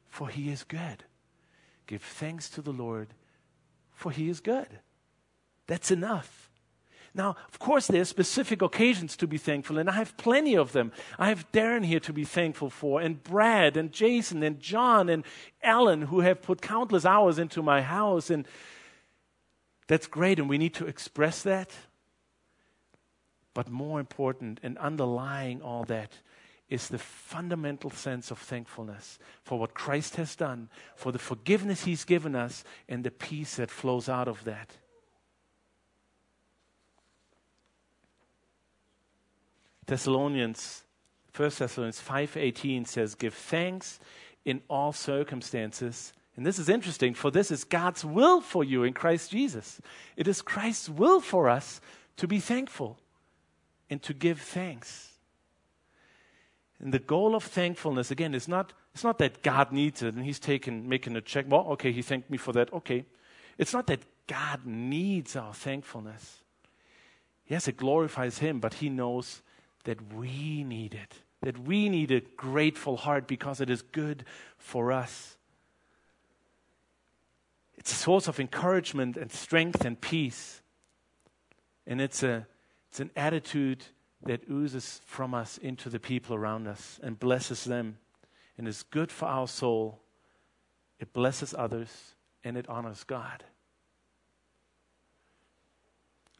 For 0.08 0.28
He 0.28 0.50
is 0.50 0.64
good." 0.64 1.04
Give 1.90 2.00
thanks 2.00 2.48
to 2.50 2.62
the 2.62 2.72
Lord, 2.72 3.08
for 3.92 4.12
he 4.12 4.28
is 4.28 4.38
good. 4.38 4.68
That's 5.66 5.90
enough. 5.90 6.48
Now, 7.14 7.34
of 7.48 7.58
course, 7.58 7.88
there 7.88 8.00
are 8.00 8.04
specific 8.04 8.62
occasions 8.62 9.16
to 9.16 9.26
be 9.26 9.38
thankful, 9.38 9.76
and 9.76 9.90
I 9.90 9.94
have 9.94 10.16
plenty 10.16 10.56
of 10.56 10.70
them. 10.70 10.92
I 11.18 11.30
have 11.30 11.50
Darren 11.50 11.84
here 11.84 11.98
to 11.98 12.12
be 12.12 12.22
thankful 12.22 12.70
for, 12.70 13.00
and 13.00 13.20
Brad, 13.20 13.76
and 13.76 13.90
Jason, 13.90 14.44
and 14.44 14.60
John, 14.60 15.08
and 15.08 15.24
Alan, 15.64 16.02
who 16.02 16.20
have 16.20 16.42
put 16.42 16.62
countless 16.62 17.04
hours 17.04 17.40
into 17.40 17.60
my 17.60 17.82
house, 17.82 18.30
and 18.30 18.46
that's 19.88 20.06
great, 20.06 20.38
and 20.38 20.48
we 20.48 20.58
need 20.58 20.74
to 20.74 20.86
express 20.86 21.42
that. 21.42 21.72
But 23.52 23.68
more 23.68 23.98
important, 23.98 24.60
and 24.62 24.78
underlying 24.78 25.60
all 25.60 25.82
that, 25.86 26.12
is 26.70 26.88
the 26.88 26.98
fundamental 26.98 27.90
sense 27.90 28.30
of 28.30 28.38
thankfulness 28.38 29.18
for 29.42 29.58
what 29.58 29.74
Christ 29.74 30.16
has 30.16 30.36
done, 30.36 30.70
for 30.94 31.10
the 31.10 31.18
forgiveness 31.18 31.84
He's 31.84 32.04
given 32.04 32.36
us, 32.36 32.64
and 32.88 33.04
the 33.04 33.10
peace 33.10 33.56
that 33.56 33.70
flows 33.70 34.08
out 34.08 34.28
of 34.28 34.44
that. 34.44 34.78
Thessalonians, 39.86 40.84
1 41.32 41.58
Thessalonians 41.58 42.00
5:18 42.00 42.84
says, 42.84 43.16
"Give 43.16 43.34
thanks 43.34 43.98
in 44.44 44.62
all 44.68 44.92
circumstances." 44.92 46.12
And 46.36 46.46
this 46.46 46.60
is 46.60 46.68
interesting, 46.68 47.12
for 47.12 47.32
this 47.32 47.50
is 47.50 47.64
God's 47.64 48.04
will 48.04 48.40
for 48.40 48.62
you 48.62 48.84
in 48.84 48.94
Christ 48.94 49.32
Jesus. 49.32 49.80
It 50.16 50.28
is 50.28 50.40
Christ's 50.40 50.88
will 50.88 51.20
for 51.20 51.48
us 51.48 51.80
to 52.16 52.28
be 52.28 52.38
thankful 52.38 53.00
and 53.90 54.00
to 54.04 54.14
give 54.14 54.40
thanks. 54.40 55.09
And 56.80 56.94
the 56.94 56.98
goal 56.98 57.34
of 57.34 57.44
thankfulness, 57.44 58.10
again, 58.10 58.34
is 58.34 58.48
not, 58.48 58.72
it's 58.94 59.04
not 59.04 59.18
that 59.18 59.42
God 59.42 59.70
needs 59.70 60.02
it 60.02 60.14
and 60.14 60.24
He's 60.24 60.38
taking, 60.38 60.88
making 60.88 61.14
a 61.14 61.20
check. 61.20 61.44
Well, 61.48 61.66
okay, 61.72 61.92
He 61.92 62.02
thanked 62.02 62.30
me 62.30 62.38
for 62.38 62.52
that. 62.52 62.72
Okay. 62.72 63.04
It's 63.58 63.74
not 63.74 63.86
that 63.88 64.00
God 64.26 64.64
needs 64.64 65.36
our 65.36 65.52
thankfulness. 65.52 66.38
Yes, 67.46 67.68
it 67.68 67.76
glorifies 67.76 68.38
Him, 68.38 68.60
but 68.60 68.74
He 68.74 68.88
knows 68.88 69.42
that 69.84 70.14
we 70.14 70.64
need 70.64 70.94
it, 70.94 71.16
that 71.42 71.58
we 71.58 71.88
need 71.88 72.10
a 72.10 72.20
grateful 72.20 72.96
heart 72.96 73.26
because 73.26 73.60
it 73.60 73.68
is 73.68 73.82
good 73.82 74.24
for 74.56 74.92
us. 74.92 75.36
It's 77.76 77.92
a 77.92 77.96
source 77.96 78.28
of 78.28 78.38
encouragement 78.38 79.16
and 79.16 79.32
strength 79.32 79.84
and 79.84 80.00
peace. 80.00 80.60
And 81.86 82.00
it's, 82.00 82.22
a, 82.22 82.46
it's 82.90 83.00
an 83.00 83.10
attitude 83.16 83.84
that 84.24 84.42
oozes 84.50 85.00
from 85.06 85.34
us 85.34 85.58
into 85.58 85.88
the 85.88 86.00
people 86.00 86.36
around 86.36 86.66
us 86.66 87.00
and 87.02 87.18
blesses 87.18 87.64
them 87.64 87.98
and 88.58 88.68
is 88.68 88.82
good 88.82 89.10
for 89.10 89.26
our 89.26 89.48
soul. 89.48 90.00
It 90.98 91.12
blesses 91.12 91.54
others 91.56 92.14
and 92.44 92.56
it 92.56 92.68
honors 92.68 93.04
God. 93.04 93.44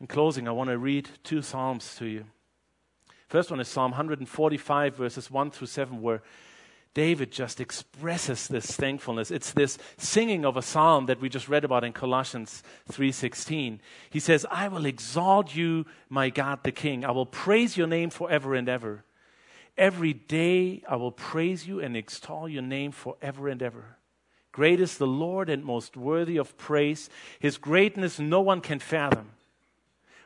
In 0.01 0.07
closing, 0.07 0.49
I 0.49 0.53
want 0.53 0.71
to 0.71 0.79
read 0.79 1.09
two 1.25 1.43
Psalms 1.43 1.95
to 1.97 2.07
you. 2.07 2.25
First 3.29 3.51
one 3.51 3.61
is 3.61 3.69
Psalm 3.69 3.93
145, 3.93 4.97
verses 4.97 5.31
1 5.31 5.51
through 5.51 5.67
7, 5.69 6.03
where 6.03 6.23
David 6.93 7.31
just 7.31 7.61
expresses 7.61 8.49
this 8.49 8.73
thankfulness. 8.73 9.31
It's 9.31 9.53
this 9.53 9.79
singing 9.97 10.45
of 10.45 10.57
a 10.57 10.63
psalm 10.63 11.07
that 11.07 11.21
we 11.21 11.29
just 11.29 11.49
read 11.49 11.65
about 11.65 11.85
in 11.85 11.93
Colossians 11.93 12.65
3:16. 12.91 13.81
He 14.11 14.19
says, 14.19 14.45
"I 14.51 14.67
will 14.67 14.87
exalt 14.87 15.55
you, 15.55 15.87
my 16.09 16.31
God 16.31 16.65
the 16.65 16.73
King. 16.73 17.05
I 17.05 17.13
will 17.13 17.27
praise 17.27 17.77
your 17.77 17.87
name 17.87 18.11
forever 18.11 18.55
and 18.55 18.69
ever." 18.69 19.05
Every 19.79 20.13
day 20.13 20.83
I 20.89 20.97
will 20.97 21.13
praise 21.13 21.67
you 21.67 21.81
and 21.81 21.97
extol 21.97 22.49
your 22.49 22.63
name 22.63 22.91
forever 22.91 23.49
and 23.49 23.63
ever. 23.63 23.97
Great 24.53 24.81
is 24.81 24.99
the 24.99 25.07
Lord 25.07 25.49
and 25.49 25.65
most 25.65 25.97
worthy 25.97 26.37
of 26.37 26.59
praise. 26.59 27.09
His 27.39 27.57
greatness 27.57 28.19
no 28.19 28.41
one 28.41 28.61
can 28.61 28.81
fathom. 28.81 29.31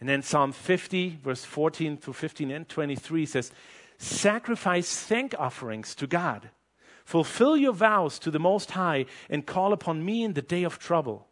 And 0.00 0.08
then 0.08 0.22
Psalm 0.22 0.52
50, 0.52 1.18
verse 1.22 1.44
14 1.44 1.96
to 1.98 2.12
15 2.12 2.50
and 2.50 2.68
23 2.68 3.26
says, 3.26 3.52
Sacrifice 3.98 5.00
thank 5.00 5.34
offerings 5.38 5.94
to 5.96 6.06
God. 6.06 6.50
Fulfill 7.04 7.56
your 7.56 7.72
vows 7.72 8.18
to 8.20 8.30
the 8.30 8.38
Most 8.38 8.72
High 8.72 9.06
and 9.28 9.46
call 9.46 9.72
upon 9.72 10.04
me 10.04 10.22
in 10.22 10.34
the 10.34 10.42
day 10.42 10.62
of 10.62 10.78
trouble. 10.78 11.26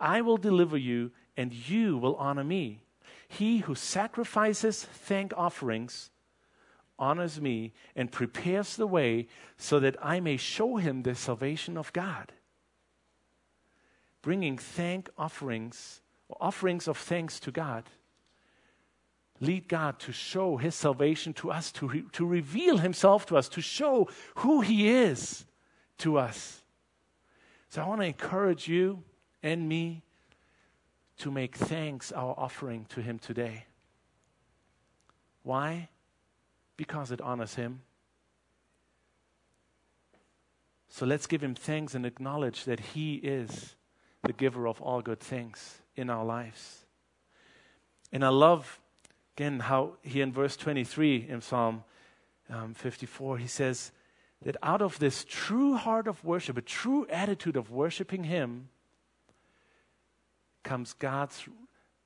I 0.00 0.20
will 0.20 0.36
deliver 0.36 0.76
you, 0.76 1.12
and 1.36 1.52
you 1.52 1.96
will 1.96 2.16
honor 2.16 2.42
me. 2.42 2.82
He 3.28 3.58
who 3.58 3.74
sacrifices 3.74 4.82
thank 4.84 5.32
offerings 5.36 6.10
honors 6.98 7.40
me 7.40 7.72
and 7.94 8.10
prepares 8.10 8.76
the 8.76 8.86
way 8.86 9.28
so 9.56 9.78
that 9.80 9.96
I 10.02 10.20
may 10.20 10.36
show 10.36 10.76
him 10.76 11.02
the 11.02 11.14
salvation 11.14 11.76
of 11.76 11.92
God. 11.92 12.32
Bringing 14.22 14.58
thank 14.58 15.08
offerings 15.16 16.00
offerings 16.40 16.88
of 16.88 16.96
thanks 16.96 17.40
to 17.40 17.50
God. 17.50 17.84
Lead 19.40 19.68
God 19.68 19.98
to 20.00 20.12
show 20.12 20.56
His 20.56 20.74
salvation 20.74 21.32
to 21.34 21.50
us, 21.50 21.72
to, 21.72 21.88
re- 21.88 22.04
to 22.12 22.24
reveal 22.24 22.78
Himself 22.78 23.26
to 23.26 23.36
us, 23.36 23.48
to 23.50 23.60
show 23.60 24.08
who 24.36 24.60
He 24.60 24.88
is 24.88 25.44
to 25.98 26.16
us. 26.16 26.62
So 27.68 27.82
I 27.82 27.88
want 27.88 28.00
to 28.02 28.06
encourage 28.06 28.68
you 28.68 29.02
and 29.42 29.68
me 29.68 30.02
to 31.18 31.30
make 31.30 31.56
thanks 31.56 32.12
our 32.12 32.34
offering 32.38 32.86
to 32.90 33.00
Him 33.00 33.18
today. 33.18 33.66
Why? 35.42 35.88
Because 36.76 37.10
it 37.10 37.20
honors 37.20 37.56
Him. 37.56 37.82
So 40.88 41.04
let's 41.04 41.26
give 41.26 41.42
Him 41.42 41.54
thanks 41.54 41.94
and 41.94 42.06
acknowledge 42.06 42.64
that 42.64 42.78
He 42.78 43.14
is 43.14 43.74
the 44.22 44.32
giver 44.32 44.68
of 44.68 44.80
all 44.80 45.02
good 45.02 45.20
things 45.20 45.81
in 45.96 46.10
our 46.10 46.24
lives. 46.24 46.84
And 48.12 48.24
I 48.24 48.28
love, 48.28 48.80
again, 49.36 49.60
how 49.60 49.94
he 50.02 50.20
in 50.20 50.32
verse 50.32 50.56
23 50.56 51.26
in 51.28 51.40
Psalm 51.40 51.84
um, 52.50 52.74
54, 52.74 53.38
he 53.38 53.46
says 53.46 53.92
that 54.42 54.56
out 54.62 54.82
of 54.82 54.98
this 54.98 55.24
true 55.28 55.76
heart 55.76 56.06
of 56.06 56.22
worship, 56.24 56.56
a 56.58 56.62
true 56.62 57.06
attitude 57.08 57.56
of 57.56 57.70
worshiping 57.70 58.24
him, 58.24 58.68
comes 60.62 60.92
God's 60.92 61.48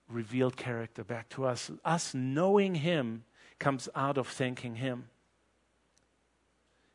revealed 0.09 0.57
character 0.57 1.05
back 1.05 1.29
to 1.31 1.45
us. 1.45 1.71
Us 1.85 2.15
knowing 2.15 2.77
him 2.77 3.25
comes 3.59 3.89
out 3.95 4.19
of 4.19 4.29
thanking 4.29 4.77
him. 4.77 5.09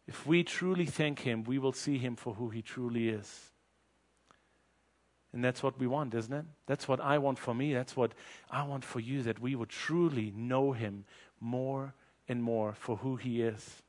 If 0.07 0.25
we 0.25 0.43
truly 0.43 0.85
thank 0.85 1.19
him, 1.19 1.43
we 1.43 1.59
will 1.59 1.73
see 1.73 1.97
him 1.97 2.15
for 2.15 2.33
who 2.33 2.49
he 2.49 2.61
truly 2.61 3.09
is. 3.09 3.50
And 5.33 5.43
that's 5.43 5.63
what 5.63 5.79
we 5.79 5.87
want, 5.87 6.13
isn't 6.13 6.33
it? 6.33 6.45
That's 6.65 6.87
what 6.87 6.99
I 6.99 7.17
want 7.17 7.39
for 7.39 7.53
me. 7.53 7.73
That's 7.73 7.95
what 7.95 8.13
I 8.49 8.63
want 8.63 8.83
for 8.83 8.99
you, 8.99 9.23
that 9.23 9.39
we 9.39 9.55
would 9.55 9.69
truly 9.69 10.33
know 10.35 10.73
Him 10.73 11.05
more 11.39 11.93
and 12.27 12.43
more 12.43 12.73
for 12.73 12.97
who 12.97 13.15
He 13.15 13.41
is. 13.41 13.81